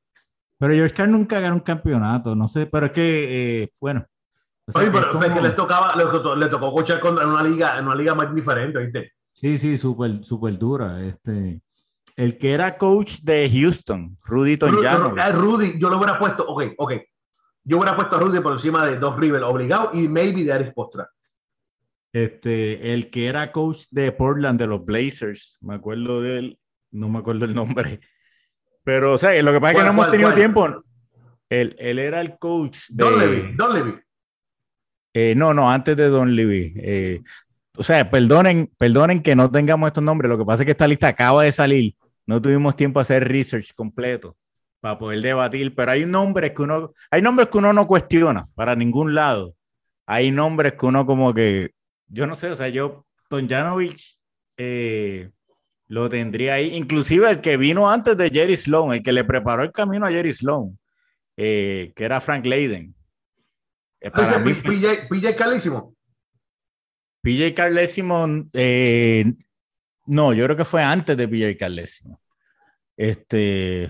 [0.57, 4.05] Pero George Carl nunca ganó un campeonato, no sé, pero es que, eh, bueno.
[4.65, 7.29] o sea, Oye, que es pero es que como- les tocaba, le tocó, contra en
[7.29, 9.13] una liga, en una liga más diferente, ¿viste?
[9.33, 11.01] Sí, sí, súper, súper dura.
[11.01, 11.61] Este,
[12.19, 15.15] el que era coach de Houston, Rudy Ru- Tonjano.
[15.17, 16.93] A Rudy, yo lo hubiera puesto, ok, ok.
[17.63, 20.73] Yo hubiera puesto a Rudy por encima de Doc Rivers, obligado, y maybe de Aris
[20.73, 21.09] Postra.
[22.11, 26.59] Este, el que era coach de Portland de los Blazers, me acuerdo de él,
[26.91, 27.99] no me acuerdo el nombre.
[28.83, 30.35] Pero, o sea, lo que pasa es que ¿Cuál, no hemos tenido cuál?
[30.39, 30.83] tiempo.
[31.49, 33.03] Él, él era el coach de.
[33.03, 33.95] Don Levy, Don Levy.
[35.13, 36.73] eh, no, no, antes de Don Levy.
[36.77, 37.21] Eh,
[37.77, 40.29] o sea, perdonen, perdonen que no tengamos estos nombres.
[40.29, 41.95] Lo que pasa es que esta lista acaba de salir.
[42.29, 44.37] No tuvimos tiempo a hacer research completo
[44.79, 45.73] para poder debatir.
[45.73, 49.55] Pero hay nombres que uno, hay nombres que uno no cuestiona para ningún lado.
[50.05, 51.71] Hay nombres que uno como que,
[52.07, 53.99] yo no sé, o sea, yo, Tonjanovic,
[54.57, 55.31] eh,
[55.87, 56.75] lo tendría ahí.
[56.75, 60.11] Inclusive el que vino antes de Jerry Sloan, el que le preparó el camino a
[60.11, 60.77] Jerry Sloan,
[61.35, 62.93] eh, que era Frank Leiden.
[64.01, 65.35] Eh, para mí fue- PJ, PJ.
[67.23, 69.33] PJ Carlesimo, eh,
[70.09, 72.19] no, yo creo que fue antes de PJ Carlesimo.
[72.97, 73.89] Este,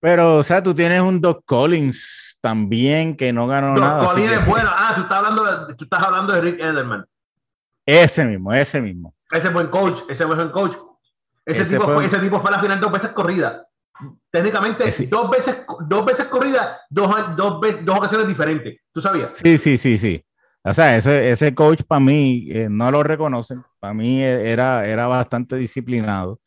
[0.00, 4.00] pero, o sea, tú tienes un Doc Collins también que no ganó Doc nada.
[4.04, 4.70] así Collins que- es bueno.
[4.72, 7.04] Ah, tú estás hablando de, tú estás hablando de Rick Edelman.
[7.86, 9.14] ese mismo, ese mismo.
[9.30, 10.76] Ese buen coach, ese buen coach.
[11.44, 13.66] Ese, Ese tipo fue- ese tipo fue a la final dos veces corrida.
[14.30, 18.80] Técnicamente, Ese- dos veces, dos veces corrida, dos, dos, dos ocasiones diferentes.
[18.92, 19.36] ¿Tú sabías?
[19.36, 20.24] Sí, sí, sí, sí.
[20.62, 23.62] O sea, ese, ese coach para mí eh, no lo reconocen.
[23.78, 26.40] Para mí eh, era, era bastante disciplinado.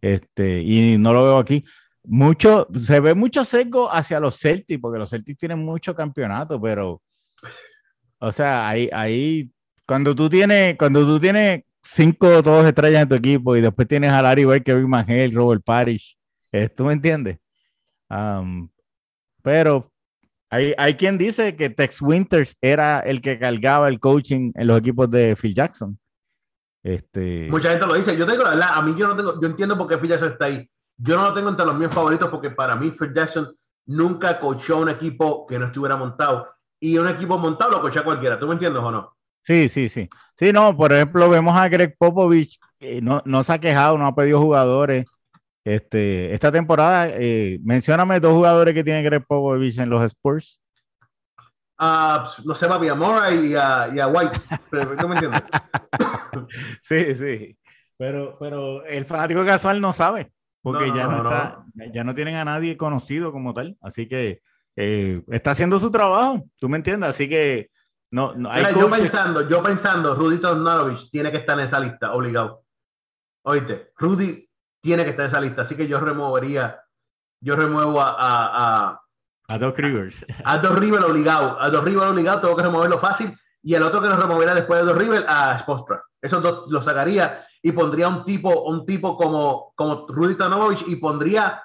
[0.00, 1.64] Este, y no lo veo aquí.
[2.04, 7.00] Mucho, se ve mucho sesgo hacia los Celtics, porque los Celtics tienen mucho campeonato, pero,
[8.18, 9.50] o sea, ahí, ahí,
[9.86, 13.88] cuando tú tienes, cuando tú tienes cinco o dos estrellas en tu equipo y después
[13.88, 16.16] tienes a Larry Bird, Kevin Mangel, Robert Parrish,
[16.52, 17.38] eh, ¿tú me entiendes?
[18.08, 18.70] Am,
[19.42, 19.91] pero
[20.52, 24.78] hay, hay quien dice que Tex Winters era el que cargaba el coaching en los
[24.78, 25.98] equipos de Phil Jackson.
[26.82, 28.14] Este, Mucha gente lo dice.
[28.18, 30.32] Yo tengo la verdad, a mí yo no tengo, yo entiendo por qué Phil Jackson
[30.32, 30.68] está ahí.
[30.98, 34.76] Yo no lo tengo entre los míos favoritos porque para mí Phil Jackson nunca coachó
[34.76, 36.46] un equipo que no estuviera montado.
[36.78, 38.38] Y un equipo montado lo coachea cualquiera.
[38.38, 39.16] ¿Tú me entiendes o no?
[39.44, 40.06] Sí, sí, sí.
[40.36, 42.58] Sí, no, por ejemplo, vemos a Greg Popovich,
[43.00, 45.06] no, no se ha quejado, no ha pedido jugadores.
[45.64, 50.60] Este, esta temporada, eh, mencióname dos jugadores que tiene Greg Popovich en los Spurs.
[51.78, 54.40] Ah, no sé, papi, a y a, y a White.
[54.70, 55.42] Pero, ¿Tú me entiendes?
[56.82, 57.58] Sí, sí.
[57.98, 60.32] Pero, pero el fanático casual no sabe,
[60.62, 63.76] porque No, ya no, está, ya no tienen a nadie conocido como tal.
[63.80, 64.40] Así que
[64.76, 67.10] eh, está haciendo su trabajo, ¿tú me entiendes?
[67.10, 67.70] Así que
[68.10, 71.80] no, no hay Mira, yo pensando, yo pensando, Rudy Tomjanovich tiene que estar en esa
[71.80, 72.64] lista, obligado.
[73.44, 74.48] Oíste, Rudy
[74.82, 76.82] tiene que estar en esa lista, así que yo removería,
[77.40, 79.00] yo remuevo a, a, a,
[79.48, 80.26] a Doc Rivers.
[80.44, 84.02] a Dos River obligado, a Dos River obligado, tengo que removerlo fácil, y el otro
[84.02, 86.02] que lo removería después de Dos River, a Spostra.
[86.20, 90.96] Esos dos los sacaría y pondría un tipo, un tipo como, como Rudy Tomjanovich y
[90.96, 91.62] pondría,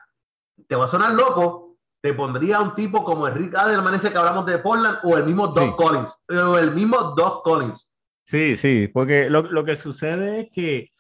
[0.68, 4.46] te va a sonar loco, te pondría un tipo como Enrique Adelman, ese que hablamos
[4.46, 5.74] de Portland, o el mismo Doc Sí.
[5.76, 7.84] Collins, o el mismo Doc Collins.
[8.26, 10.92] Sí, sí, porque lo, lo que sucede es que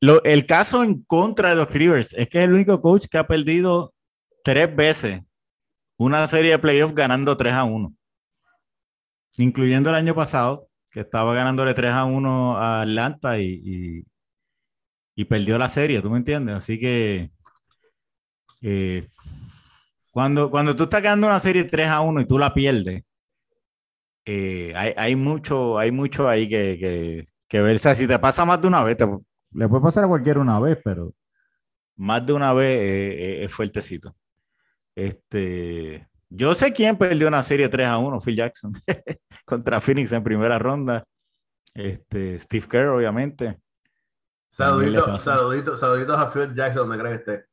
[0.00, 3.18] lo- el caso en contra de los Rivers es que es el único coach que
[3.18, 3.94] ha perdido
[4.44, 5.22] tres veces
[5.98, 7.94] una serie de playoffs ganando 3 a 1,
[9.36, 10.66] incluyendo el año pasado.
[10.92, 14.04] que estaba ganándole 3 a 1 a Atlanta y,
[15.14, 16.56] y, perdió la serie, ¿tú me entiendes?
[16.56, 17.30] Así que
[18.62, 19.06] eh,
[20.12, 23.02] cuando, cuando tú estás ganando una serie 3 a 1 y tú la pierdes,
[24.24, 27.76] eh, hay, hay, mucho, hay mucho ahí que, que, que ver.
[27.76, 28.96] O sea, si te pasa más de una vez,
[29.52, 31.12] le puede pasar a cualquiera una vez, pero
[31.96, 34.16] más de una vez eh, es fuertecito.
[34.94, 38.72] Este, yo sé quién perdió una serie 3 a 1, Phil Jackson,
[39.44, 41.02] contra Phoenix en primera ronda.
[41.74, 43.58] Este, Steve Kerr, obviamente.
[44.50, 47.46] Saluditos, saluditos, saluditos a Phil Jackson, me crees este.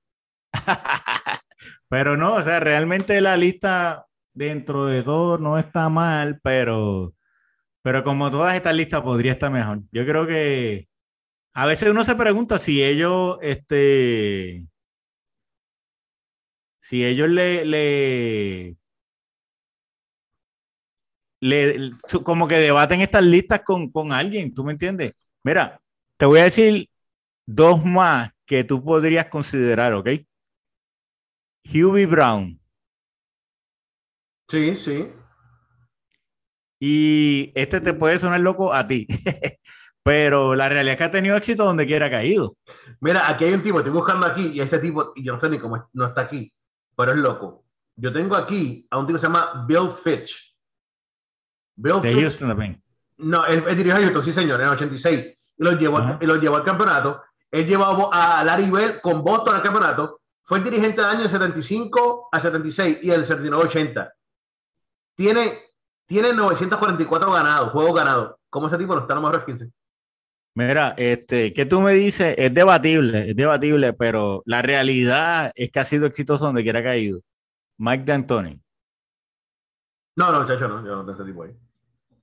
[1.89, 7.13] pero no, o sea, realmente la lista dentro de todo no está mal, pero,
[7.81, 9.81] pero como todas estas listas podría estar mejor.
[9.91, 10.86] Yo creo que
[11.57, 14.67] a veces uno se pregunta si ellos, este,
[16.77, 18.77] si ellos le, le,
[21.39, 21.91] le,
[22.23, 25.13] como que debaten estas listas con, con alguien, ¿tú me entiendes?
[25.41, 25.81] Mira,
[26.17, 26.91] te voy a decir
[27.47, 30.09] dos más que tú podrías considerar, ¿ok?
[31.65, 32.61] Hughie Brown.
[34.47, 35.11] Sí, sí.
[36.79, 39.07] Y este te puede sonar loco a ti,
[40.07, 42.55] pero la realidad es que ha tenido éxito donde quiera caído.
[43.01, 45.49] Mira, aquí hay un tipo, estoy buscando aquí, y este tipo, y yo no sé
[45.49, 46.51] ni cómo no está aquí
[46.97, 47.63] pero es loco.
[47.95, 50.35] Yo tengo aquí a un tipo que se llama Bill Fitch.
[51.75, 52.81] Bill de Fitch, Houston también.
[53.17, 55.37] No, él, dirigió a Houston, sí señor, en el 86.
[55.57, 57.21] Y lo llevó, y lo llevó al campeonato.
[57.51, 60.21] Él llevó a Larry Bell con Boston al campeonato.
[60.43, 64.11] Fue el dirigente del año 75 a 76 y el 79-80.
[65.15, 65.61] Tiene,
[66.07, 68.35] tiene 944 ganados, juegos ganados.
[68.49, 69.71] ¿Cómo ese tipo no está en los mejores 15?
[70.57, 72.33] Mira, este, ¿qué tú me dices?
[72.35, 76.87] Es debatible, es debatible, pero la realidad es que ha sido exitoso donde quiera que
[76.87, 77.21] ha ido.
[77.77, 78.59] Mike D'Antoni.
[80.15, 81.55] No, no, muchacho, no, yo no tengo ese tipo ahí.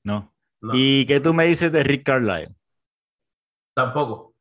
[0.02, 0.34] No.
[0.72, 2.56] ¿Y qué tú me dices de Rick Carlisle?
[3.72, 4.34] Tampoco.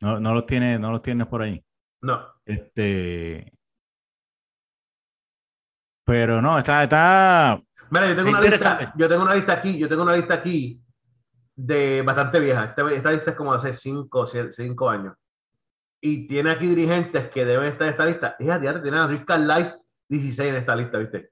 [0.00, 1.60] No, no los tienes, no los tienes por ahí.
[2.02, 2.24] No.
[2.44, 3.52] Este.
[6.04, 7.60] Pero no, está, está.
[7.90, 10.80] Mira, yo tengo una lista, yo tengo una lista aquí, yo tengo una lista aquí
[11.54, 12.64] de bastante vieja.
[12.64, 15.14] Esta, esta lista es como hace 5 cinco años.
[16.00, 18.34] Y tiene aquí dirigentes que deben estar en esta lista.
[18.38, 19.76] Fíjate, tiene a Rick Carlisle
[20.08, 21.30] 16 en esta lista, ¿viste?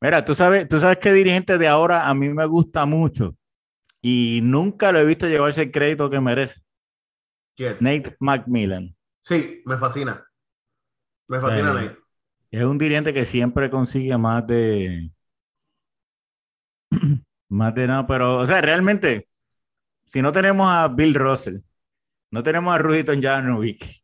[0.00, 3.36] Mira, tú sabes, tú sabes qué dirigente de ahora a mí me gusta mucho
[4.00, 6.60] y nunca lo he visto llevarse el crédito que merece.
[7.56, 7.76] ¿Quién?
[7.80, 8.96] Nate McMillan.
[9.22, 10.26] Sí, me fascina.
[11.28, 11.98] Me fascina Nate.
[12.50, 15.12] Es un dirigente que siempre consigue más de
[17.52, 19.28] más de nada, pero, o sea, realmente,
[20.06, 21.58] si no tenemos a Bill Russell,
[22.30, 24.02] no tenemos a Ruditon Janovic,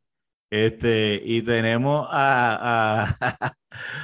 [0.50, 3.54] este, y tenemos a, a,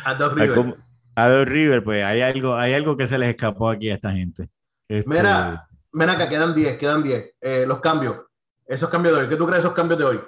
[0.05, 0.77] a Doc River.
[1.15, 4.13] A, Doc River, pues hay algo, hay algo que se les escapó aquí a esta
[4.13, 4.49] gente.
[4.89, 5.09] Este...
[5.09, 7.35] Mira, mira que quedan 10, quedan 10.
[7.41, 8.27] Eh, los cambios,
[8.67, 10.21] esos cambios de hoy, ¿qué tú crees de esos cambios de hoy?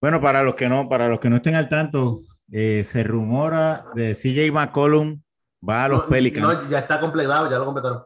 [0.00, 2.20] Bueno, para los que no, para los que no estén al tanto,
[2.52, 5.22] eh, se rumora de CJ McCollum
[5.68, 6.68] Va a los Pelicans.
[6.68, 8.04] ya está completado, ya lo completaron.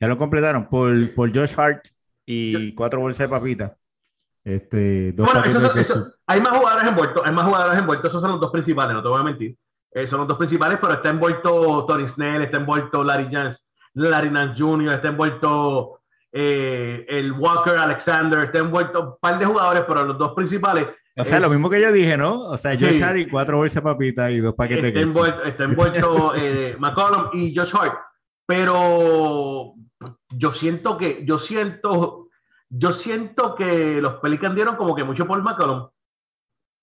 [0.00, 1.86] Ya lo completaron por, por Josh Hart
[2.24, 3.76] y cuatro bolsas de papita.
[4.42, 5.42] Este, bueno,
[6.26, 9.08] hay más jugadores envueltos, hay más jugadores envueltos, esos son los dos principales, no te
[9.08, 9.56] voy a mentir.
[9.92, 13.62] Eh, son los dos principales, pero está envuelto Tony Snell, está envuelto Larry Jans,
[13.94, 16.00] Larry Nance Jr., está envuelto
[16.32, 20.86] eh, el Walker Alexander, está envuelto un par de jugadores, pero los dos principales
[21.20, 22.40] o sea, lo mismo que yo dije, ¿no?
[22.42, 26.34] O sea, Josh Hart y cuatro bolsas papitas y dos paquetes está envuelto, está envuelto
[26.36, 27.94] eh, McCollum y Josh Hart.
[28.46, 29.74] Pero
[30.30, 32.28] yo siento que, yo siento,
[32.68, 35.88] yo siento que los Pelicans dieron como que mucho por McCollum.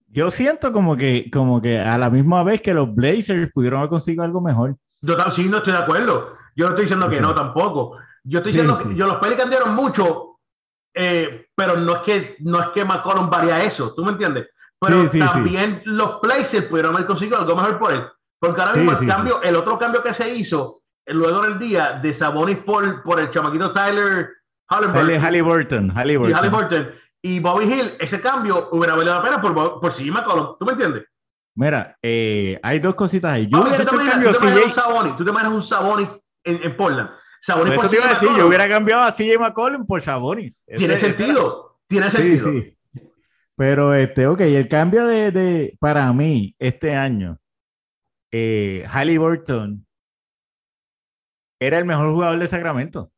[0.09, 3.89] Yo siento como que, como que a la misma vez que los Blazers pudieron haber
[3.89, 4.77] conseguido algo mejor.
[5.01, 6.37] Yo sí no estoy de acuerdo.
[6.55, 7.97] Yo no estoy diciendo que no tampoco.
[8.23, 10.26] Yo estoy diciendo que yo, los Pelicans dieron mucho
[10.93, 14.47] eh, pero no es que no es que McCollum varía eso, ¿tú me entiendes?
[14.79, 18.03] Pero también los Blazers pudieron haber conseguido algo mejor por él.
[18.39, 21.99] Porque ahora mismo el cambio, el otro cambio que se hizo eh, luego del día
[22.01, 24.29] de Sabonis por, por el chamaquito Tyler
[24.69, 26.91] Halliburton, Halliburton,
[27.23, 30.73] y, Bobby Hill, ese cambio hubiera valido la pena por, por si McCollum, ¿tú me
[30.73, 31.05] entiendes?
[31.55, 33.47] Mira, eh, hay dos cositas ahí.
[33.49, 36.09] Yo hubiera hecho el cambio tú te, un Sabonis, tú te imaginas un Sabonis
[36.43, 37.09] en, en Portland
[37.41, 40.65] Sabonis por te iba a decir, yo hubiera cambiado a CJ McCollum por Sabonis.
[40.65, 42.51] Tiene sentido, tiene sentido.
[42.51, 42.77] Sí, sí.
[43.55, 47.39] Pero, este, ok, el cambio de, de para mí, este año,
[48.31, 49.85] eh, Halliburton
[51.59, 53.11] era el mejor jugador de Sacramento.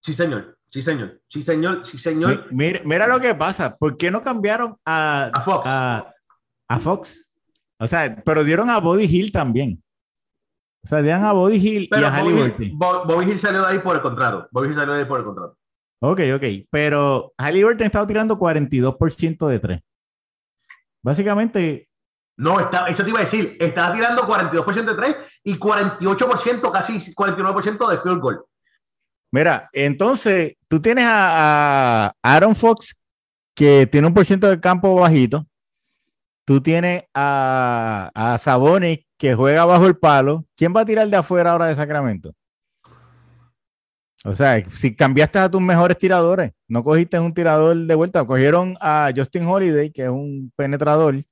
[0.00, 0.58] Sí, señor.
[0.70, 1.20] Sí, señor.
[1.28, 1.84] Sí, señor.
[1.84, 2.46] Sí, señor.
[2.52, 3.76] Mira, mira lo que pasa.
[3.76, 5.62] ¿Por qué no cambiaron a, a Fox?
[5.66, 6.14] A,
[6.68, 7.28] a Fox.
[7.78, 9.82] O sea, pero dieron a Body Hill también.
[10.84, 12.78] Salían a Bobby Hill y a Halliburton.
[12.78, 14.48] Bobby, Hill salió de ahí por el contrato.
[14.50, 15.56] Bobby Hill salió de ahí por el contrato.
[16.00, 16.44] Ok, ok.
[16.70, 19.80] Pero Halliburton estaba tirando 42% de 3.
[21.02, 21.88] Básicamente.
[22.36, 23.56] No, está, eso te iba a decir.
[23.58, 28.44] Estaba tirando 42% de 3 y 48%, casi 49% de field goal.
[29.32, 32.96] Mira, entonces tú tienes a, Aaron Fox
[33.54, 35.46] que tiene un por ciento de campo bajito.
[36.48, 38.38] Tú tienes a, a
[39.18, 40.46] que juega bajo el palo.
[40.56, 42.32] ¿Quién va a tirar de afuera ahora de Sacramento?
[44.24, 48.78] O sea, si cambiaste a tus mejores tiradores, no cogiste un tirador de vuelta, cogieron
[48.80, 51.22] a Justin Holiday, que es un penetrador,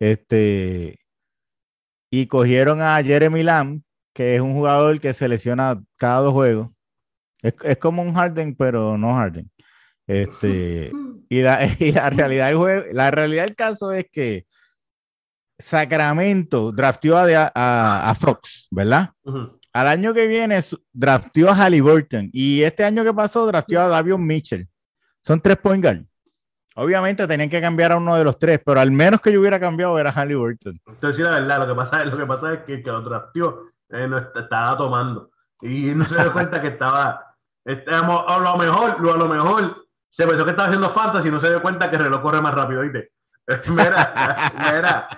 [0.00, 0.98] este,
[2.10, 3.82] y cogieron a Jeremy Lamb,
[4.12, 6.70] que es un jugador que se lesiona cada dos juegos.
[7.40, 9.48] Es, como un Harden, pero no Harden.
[10.10, 10.90] Este,
[11.28, 11.58] y, la,
[12.10, 14.46] realidad del juego, la realidad del caso es que
[15.56, 19.10] Sacramento drafteó a, a, Fox, ¿verdad?
[19.72, 20.60] Al año que viene
[20.92, 24.66] drafteó a Halliburton y este año que pasó drafteó a Davion Mitchell.
[25.20, 26.04] Son tres point guard.
[26.74, 29.60] Obviamente tenían que cambiar a uno de los tres, pero al menos que yo hubiera
[29.60, 30.80] cambiado era Halliburton.
[30.86, 34.08] Entonces, la verdad, lo que pasa, lo que pasa es que, que lo drafteó eh,
[34.08, 35.30] no estaba tomando
[35.60, 37.26] y no se dio cuenta que estaba
[37.64, 41.40] Estamos, a lo mejor, a lo mejor se pensó que estaba haciendo fantasy y no
[41.40, 43.12] se dio cuenta que el reloj corre más rápido, ¿viste?
[43.70, 45.08] Mira, mira,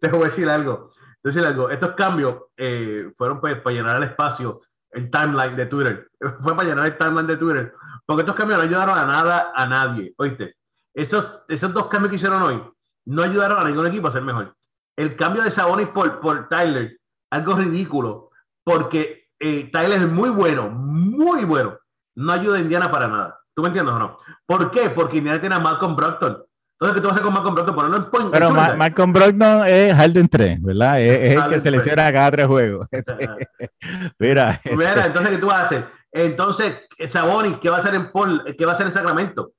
[0.00, 0.92] te voy a decir algo.
[1.22, 1.70] Te voy a decir algo.
[1.70, 4.60] Estos cambios eh, fueron pues, para llenar el espacio,
[4.90, 6.10] el timeline de Twitter.
[6.42, 7.74] Fue para llenar el timeline de Twitter.
[8.04, 10.56] Porque estos cambios no ayudaron a nada, a nadie, ¿oíste?
[10.92, 12.62] Esos, esos dos cambios que hicieron hoy
[13.06, 14.54] no ayudaron a ningún equipo a ser mejor.
[14.96, 16.98] El cambio de Sabonis por, por Tyler,
[17.30, 18.30] algo ridículo,
[18.64, 21.78] porque eh, Tyler es muy bueno, muy bueno.
[22.16, 23.39] No ayuda a Indiana para nada.
[23.54, 24.18] ¿Tú me entiendes o no?
[24.46, 24.90] ¿Por qué?
[24.90, 26.44] Porque Indiana tiene a Malcolm Brockton.
[26.80, 27.74] Entonces, ¿qué tú vas a hacer con Malcolm Brockton?
[27.74, 28.30] Ponerlo en point.
[28.30, 31.00] Pero Malcolm Brockton es Harden 3, ¿verdad?
[31.00, 32.88] Es, el que se lesiona cada tres juegos.
[34.18, 34.60] Mira.
[34.64, 35.88] Mira, entonces, ¿qué tú vas a hacer?
[36.12, 36.74] Entonces,
[37.10, 38.44] Sabonis, ¿qué va a hacer en Paul?
[38.56, 39.52] ¿Qué va a hacer en Sacramento?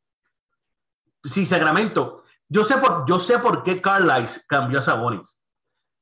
[1.24, 2.24] Sí, Sacramento.
[2.50, 5.22] Yo sé por, yo sé por qué Carlisle cambió a Sabonis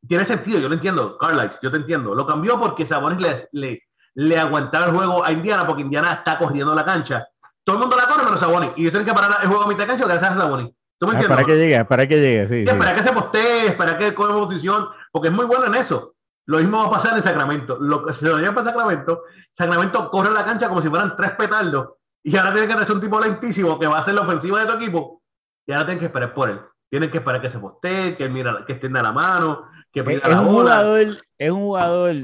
[0.07, 2.15] tiene sentido, yo lo entiendo, Carlisle, yo te entiendo.
[2.15, 3.83] Lo cambió porque Sabonis le, le,
[4.15, 7.27] le, aguantaba el juego a Indiana porque Indiana está corriendo la cancha.
[7.69, 8.71] Todo el mundo la corre menos Sabonis.
[8.77, 10.71] Y yo tengo que parar el juego a mitad de cancha gracias a Sabonis.
[10.97, 11.29] ¿Tú me ah, entiendes?
[11.29, 12.65] para que llegue, para que llegue, sí.
[12.65, 16.15] Para que se postee, para que coge posición, porque es muy bueno en eso.
[16.47, 17.77] Lo mismo va a pasar en Sacramento.
[17.79, 19.21] Lo que se lo lleva para Sacramento,
[19.55, 21.89] Sacramento corre la cancha como si fueran tres petardos.
[22.23, 24.65] Y ahora tiene que hacer un tipo lentísimo que va a hacer la ofensiva de
[24.65, 25.21] tu equipo.
[25.67, 26.59] Y ahora tienen que esperar por él.
[26.89, 31.17] Tienen que esperar que se postee, que, mira, que extienda la mano, es, un jugador,
[31.37, 32.15] es un jugador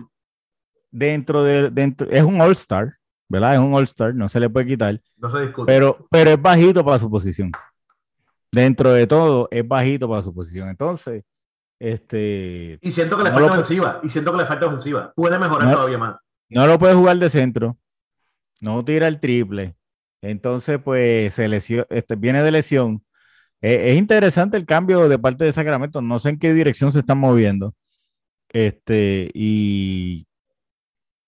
[0.90, 3.54] dentro de dentro, es un all-star, ¿verdad?
[3.54, 5.02] Es un all-star, no se le puede quitar.
[5.18, 5.72] No se discute.
[5.72, 7.52] Pero, pero es bajito para su posición.
[8.52, 10.70] Dentro de todo, es bajito para su posición.
[10.70, 11.24] Entonces,
[11.80, 12.80] este.
[12.82, 14.00] Y siento que le falta ofensiva.
[14.04, 15.14] Y siento que le falta ofensiva.
[15.16, 16.16] Puede mejorar todavía más.
[16.50, 17.78] No lo puede jugar de centro.
[18.62, 19.76] No tira el triple.
[20.22, 23.04] Entonces, pues, se lesión, este, viene de lesión.
[23.62, 26.02] Eh, es interesante el cambio de parte de Sacramento.
[26.02, 27.74] No sé en qué dirección se están moviendo.
[28.50, 30.28] Este, y.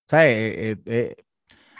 [0.07, 0.27] ¿sabes?
[0.27, 1.15] Eh, eh,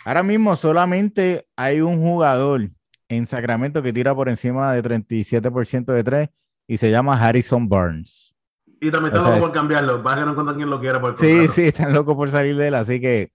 [0.08, 2.70] ahora mismo solamente hay un jugador
[3.10, 6.30] en Sacramento que tira por encima de 37% de tres
[6.66, 8.34] y se llama Harrison Burns.
[8.80, 10.02] Y también están locos por cambiarlo.
[10.02, 12.70] Va que no encuentran quien lo quiera por Sí, sí, están locos por salir de
[12.70, 12.76] él.
[12.76, 13.32] Así que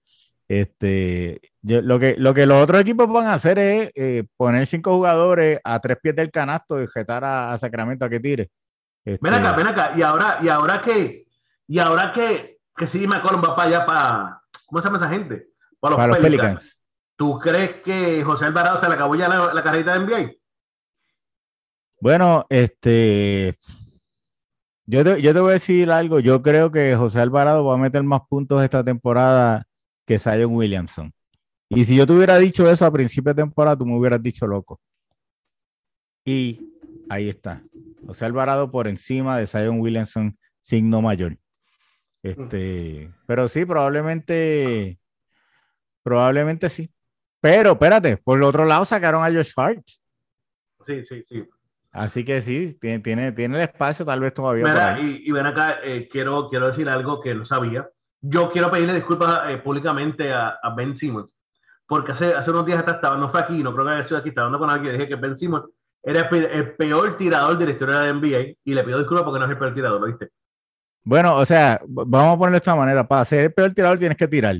[0.47, 4.95] este, lo, que, lo que los otros equipos van a hacer es eh, poner cinco
[4.95, 8.49] jugadores a tres pies del canasto y jetar a, Sacramento a que tire.
[9.05, 9.93] Ven acá, este, ven acá.
[9.95, 11.27] Y ahora, y ahora que,
[11.67, 15.52] y ahora que, que sí McCollum va para allá para, ¿cómo se llama esa gente?
[15.89, 16.79] Para los, Pelicans.
[17.17, 20.31] ¿Tú crees que José Alvarado se le acabó ya la, la carrera de NBA?
[21.99, 23.57] Bueno, este,
[24.85, 26.19] yo te, yo te voy a decir algo.
[26.19, 29.65] Yo creo que José Alvarado va a meter más puntos esta temporada
[30.05, 31.13] que Zion Williamson.
[31.67, 34.47] Y si yo te hubiera dicho eso a principio de temporada, tú me hubieras dicho
[34.47, 34.79] loco.
[36.25, 36.69] Y
[37.09, 37.61] ahí está.
[38.05, 41.37] José Alvarado por encima de Zion Williamson, signo mayor.
[42.21, 44.97] Este, pero sí, probablemente,
[46.03, 46.91] probablemente sí.
[47.41, 49.83] Pero espérate, por el otro lado sacaron a Josh Hart.
[50.85, 51.43] Sí, sí, sí.
[51.91, 54.99] Así que sí, tiene, tiene, tiene el espacio tal vez todavía.
[54.99, 57.87] y, ven acá, eh, quiero, quiero decir algo que no sabía
[58.23, 61.29] yo quiero pedirle disculpas eh, públicamente a, Ben Simmons,
[61.85, 64.17] porque hace, hace unos días atrás estaba, no fue aquí, no creo que haya sido
[64.17, 65.65] aquí, estaba hablando con alguien y dije que Ben Simmons
[66.01, 69.39] era el, peor tirador de la historia de la NBA y le pido disculpas porque
[69.39, 70.29] no es el peor tirador, ¿lo viste?
[71.03, 74.17] Bueno, o sea, vamos a ponerlo de esta manera, para ser el peor tirador tienes
[74.17, 74.55] que tirar.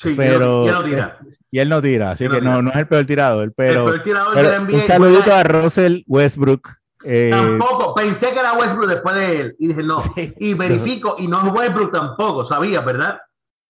[0.00, 1.18] Sí, pero, y él, no tira.
[1.50, 3.52] Y él no tira, así que no, no es el peor tirador.
[3.54, 6.70] Pero, el peor tirador de la NBA un saludito a Russell Westbrook,
[7.04, 9.98] eh, tampoco, pensé que era Westbrook después de él y dije no.
[10.16, 13.20] y verifico, y no es Westbrook tampoco, sabía, ¿verdad?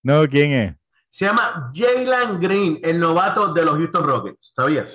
[0.02, 0.74] No, ¿quién es?
[1.10, 4.52] Se llama Jalen Green, el novato de los Houston Rockets.
[4.54, 4.88] ¿Sabías?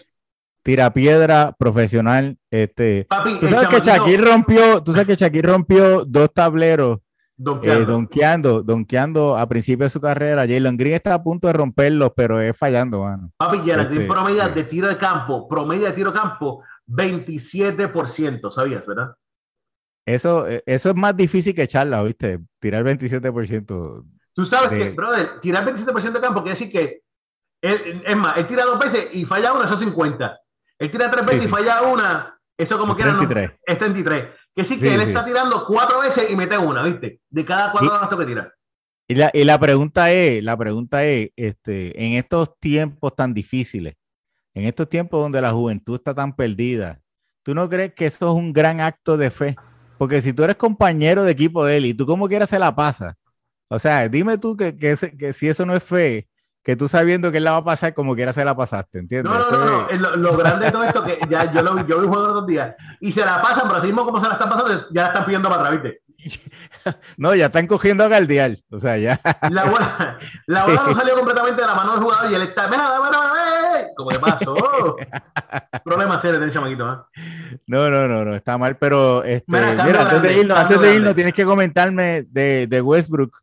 [0.63, 2.37] Tirapiedra profesional.
[2.49, 3.05] Este,
[3.39, 6.99] tú sabes que Shaquille rompió, tú sabes que Shaquille rompió dos tableros
[7.37, 8.63] eh, donkeando.
[8.63, 10.47] donkeando, a principio de su carrera.
[10.47, 13.31] Jalen Green está a punto de romperlos, pero es fallando, mano.
[13.37, 18.53] Papi, Jalen Green este, promedio de tiro de campo, promedio de tiro de campo, 27%,
[18.53, 19.15] ¿sabías, verdad?
[20.05, 22.39] Eso, eh, eso es más difícil que echarla, ¿viste?
[22.59, 24.05] Tirar 27%.
[24.33, 27.01] Tú sabes que, brother, tirar 27% de campo quiere decir que,
[27.61, 30.39] es más, él tira dos veces y falla una, eso es 50.
[30.77, 34.29] Él tira tres veces y falla una, eso como quiera, es 33.
[34.55, 37.19] Que sí, que él está tirando cuatro veces y mete una, ¿viste?
[37.29, 38.53] De cada cuatro gastos que tira.
[39.07, 43.95] Y la, y la pregunta es, la pregunta es, este, en estos tiempos tan difíciles,
[44.55, 47.01] en estos tiempos donde la juventud está tan perdida,
[47.43, 49.55] ¿tú no crees que eso es un gran acto de fe?
[49.97, 52.75] Porque si tú eres compañero de equipo de él y tú como quieras se la
[52.75, 53.17] pasa,
[53.67, 56.27] o sea, dime tú que, que, que si eso no es fe,
[56.65, 59.31] que tú sabiendo que él la va a pasar como quiera se la pasaste, ¿entiendes?
[59.31, 60.15] No, no, no, no.
[60.15, 62.75] Lo, grande de todo esto que ya yo lo vi, yo vi juego dos días
[62.99, 65.25] y se la pasan, pero así mismo como se la están pasando, ya la están
[65.25, 66.01] pidiendo para atrás, ¿viste?
[67.17, 69.21] No, ya están cogiendo a Galdial, o sea, ya.
[69.51, 72.67] La bola, la bola no salió completamente de la mano del jugador y él está,
[72.67, 72.89] mira,
[73.95, 74.95] ¿cómo que pasó?
[75.83, 77.59] Problema serio de chamaquito, ¿eh?
[77.67, 81.13] No, no, no, no, está mal, pero este, mira, antes de irnos, antes de irnos,
[81.13, 83.37] tienes que comentarme de, de Westbrook.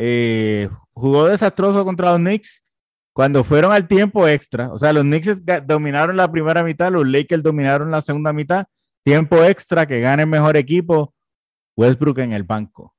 [0.00, 0.68] Eh,
[0.98, 2.64] jugó desastroso contra los Knicks
[3.12, 4.72] cuando fueron al tiempo extra.
[4.72, 8.66] O sea, los Knicks dominaron la primera mitad, los Lakers dominaron la segunda mitad.
[9.04, 11.14] Tiempo extra, que gane el mejor equipo,
[11.76, 12.94] Westbrook en el banco.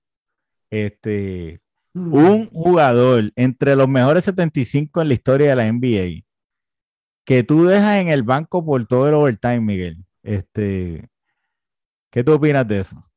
[0.69, 1.61] Este,
[1.93, 2.13] mm.
[2.13, 6.25] un jugador entre los mejores 75 en la historia de la NBA
[7.29, 10.03] que tú dejas en el banco por todo el overtime, Miguel.
[10.23, 11.07] Este,
[12.09, 13.07] ¿Qué tú opinas de eso?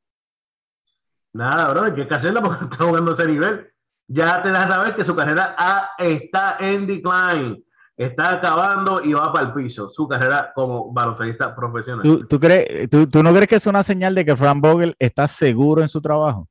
[1.33, 3.72] Nada, bro, hay que hacerlo porque está jugando ese nivel
[4.07, 5.55] ya te das a saber que su carrera
[5.97, 7.63] está en decline.
[7.95, 12.01] Está acabando y va para el piso su carrera como baloncelista profesional.
[12.27, 15.81] ¿Tú, crees, tú, no crees que es una señal de que Frank Vogel está seguro
[15.83, 16.47] en su trabajo?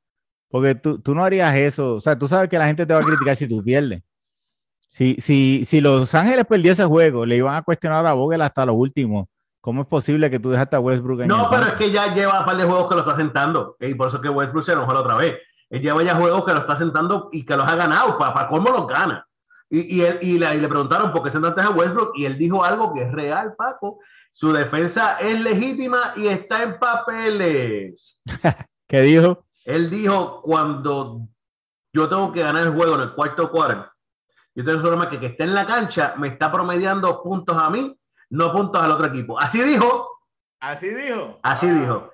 [0.49, 1.97] Porque tú, tú no harías eso.
[1.97, 4.03] O sea, tú sabes que la gente te va a criticar si tú pierdes.
[4.91, 8.65] Si, si, si Los Ángeles perdió ese juego, le iban a cuestionar a Vogel hasta
[8.67, 9.29] lo último.
[9.63, 12.41] ¿Cómo es posible que tú dejaste a Westbrook en No, pero es que ya lleva
[12.41, 13.77] un par de juegos que lo está sentando.
[13.81, 15.39] Y por eso que Westbrook se enojó la otra vez.
[15.73, 18.19] Él lleva ya juegos que lo está sentando y que los ha ganado.
[18.19, 19.27] ¿Para, para cómo los gana?
[19.71, 22.37] Y, y, él, y, le, y, le, preguntaron por qué sentaste a Westbrook y él
[22.37, 24.01] dijo algo que es real, Paco.
[24.35, 28.19] Su defensa es legítima y está en papeles.
[28.87, 29.47] ¿Qué dijo?
[29.65, 31.23] Él dijo, cuando
[31.91, 33.91] yo tengo que ganar el juego en el cuarto cuarto,
[34.55, 37.71] yo tengo un problema que que esté en la cancha me está promediando puntos a
[37.71, 37.99] mí,
[38.29, 39.41] no puntos al otro equipo.
[39.41, 40.21] Así dijo.
[40.61, 41.41] Así dijo.
[41.43, 42.13] Así dijo.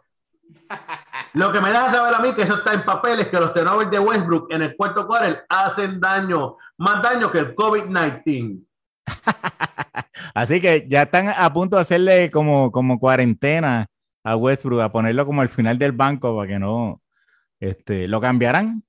[1.34, 3.52] Lo que me deja saber a mí que eso está en papel es que los
[3.52, 8.64] tenores de Westbrook en el cuarto quarter hacen daño, más daño que el COVID-19.
[10.34, 13.86] Así que ya están a punto de hacerle como, como cuarentena
[14.24, 17.02] a Westbrook, a ponerlo como al final del banco para que no
[17.60, 18.82] este, lo cambiarán.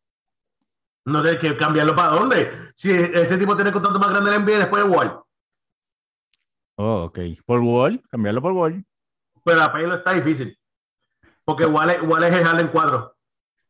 [1.06, 2.72] No hay que cambiarlo para dónde.
[2.76, 5.20] Si ese tipo tiene contrato más grande en NBA después de Wall.
[6.76, 7.20] Oh, ok.
[7.46, 8.86] Por Wall, cambiarlo por Wall.
[9.44, 10.58] Pero a pelo está difícil.
[11.50, 13.16] Porque igual es, igual es el Harlem cuadro.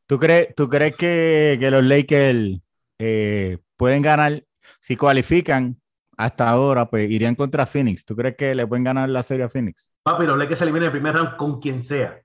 [0.06, 2.60] ¿Tú crees, tú crees que, que los Lakers
[3.00, 4.44] eh, pueden ganar,
[4.82, 5.80] si cualifican
[6.18, 8.04] hasta ahora, pues irían contra Phoenix?
[8.04, 9.90] ¿Tú crees que le pueden ganar la serie a Phoenix?
[10.04, 12.22] Papi, los Lakers se eliminan en el primer round con quien sea.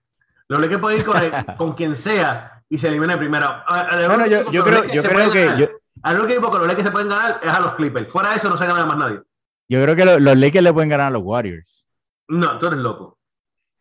[0.49, 1.05] Los Lakers pueden ir
[1.57, 4.09] con, quien sea y se eliminan en el primer round.
[4.09, 5.51] Bueno, yo, yo creo, yo creo que...
[5.57, 5.69] Yo...
[6.03, 8.11] Al único equipo que los Lakers se pueden ganar es a los Clippers.
[8.11, 9.21] Fuera de eso no se gana más nadie.
[9.69, 11.87] Yo creo que los, los Lakers le pueden ganar a los Warriors.
[12.27, 13.19] No, tú eres loco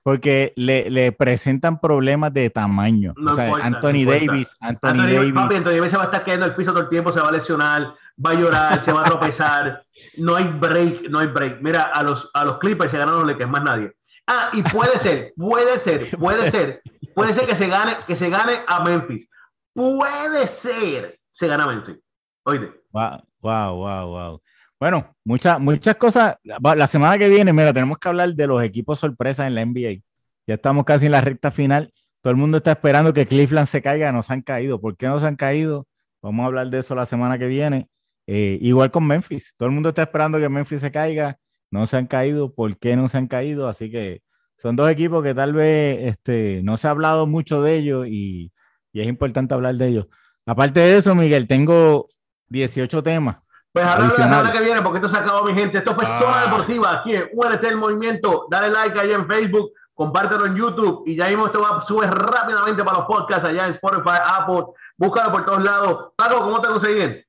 [0.03, 3.13] porque le, le, presentan problemas de tamaño.
[3.17, 5.33] o sea, Anthony Davis, Anthony, Davis.
[5.33, 7.29] Papi, Anthony Davis se va a estar cayendo el piso todo el tiempo, se va
[7.29, 9.85] a lesionar, va a llorar, se va a tropezar.
[10.17, 11.61] No hay break, no hay break.
[11.61, 13.95] Mira, a los, a los Clippers se ganaron le que es más nadie.
[14.27, 16.81] Ah, y puede ser, puede ser, puede ser,
[17.15, 19.27] puede ser que se gane, que se gane a Memphis.
[19.73, 21.95] Puede ser, se gana a Memphis.
[22.43, 22.71] Oíste.
[22.91, 24.41] Wow, wow, wow, wow.
[24.83, 26.35] Bueno, muchas, muchas cosas.
[26.43, 30.03] La semana que viene, mira, tenemos que hablar de los equipos sorpresas en la NBA.
[30.45, 31.93] Ya estamos casi en la recta final.
[32.19, 34.11] Todo el mundo está esperando que Cleveland se caiga.
[34.11, 34.81] No se han caído.
[34.81, 35.87] ¿Por qué no se han caído?
[36.21, 37.87] Vamos a hablar de eso la semana que viene.
[38.27, 39.53] Eh, igual con Memphis.
[39.55, 41.39] Todo el mundo está esperando que Memphis se caiga.
[41.71, 42.53] No se han caído.
[42.53, 43.69] ¿Por qué no se han caído?
[43.69, 44.21] Así que
[44.57, 48.51] son dos equipos que tal vez este, no se ha hablado mucho de ellos y,
[48.91, 50.07] y es importante hablar de ellos.
[50.45, 52.09] Aparte de eso, Miguel, tengo
[52.49, 53.37] 18 temas
[53.73, 55.79] pues hablamos la semana que viene porque esto se acabó, mi gente.
[55.79, 56.05] Esto fue.
[56.07, 56.19] Ah.
[56.21, 58.45] Zona Deportiva aquí en UNT El Movimiento.
[58.49, 62.83] Dale like ahí en Facebook, compártelo en YouTube y ya mismo esto va a rápidamente
[62.83, 64.65] para los podcasts allá en Spotify, Apple.
[64.95, 66.13] Búscalo por todos lados.
[66.15, 67.25] Paco, ¿cómo te consiguen?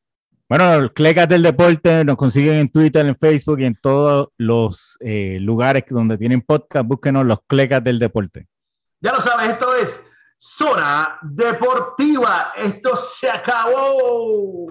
[0.47, 4.99] Bueno, los Clecas del Deporte nos consiguen en Twitter, en Facebook y en todos los
[5.01, 6.87] eh, lugares donde tienen podcast.
[6.87, 8.47] Búsquenos los Clecas del Deporte.
[9.01, 9.89] Ya lo sabes, esto es
[10.39, 12.53] Zona Deportiva.
[12.55, 14.63] Esto se acabó.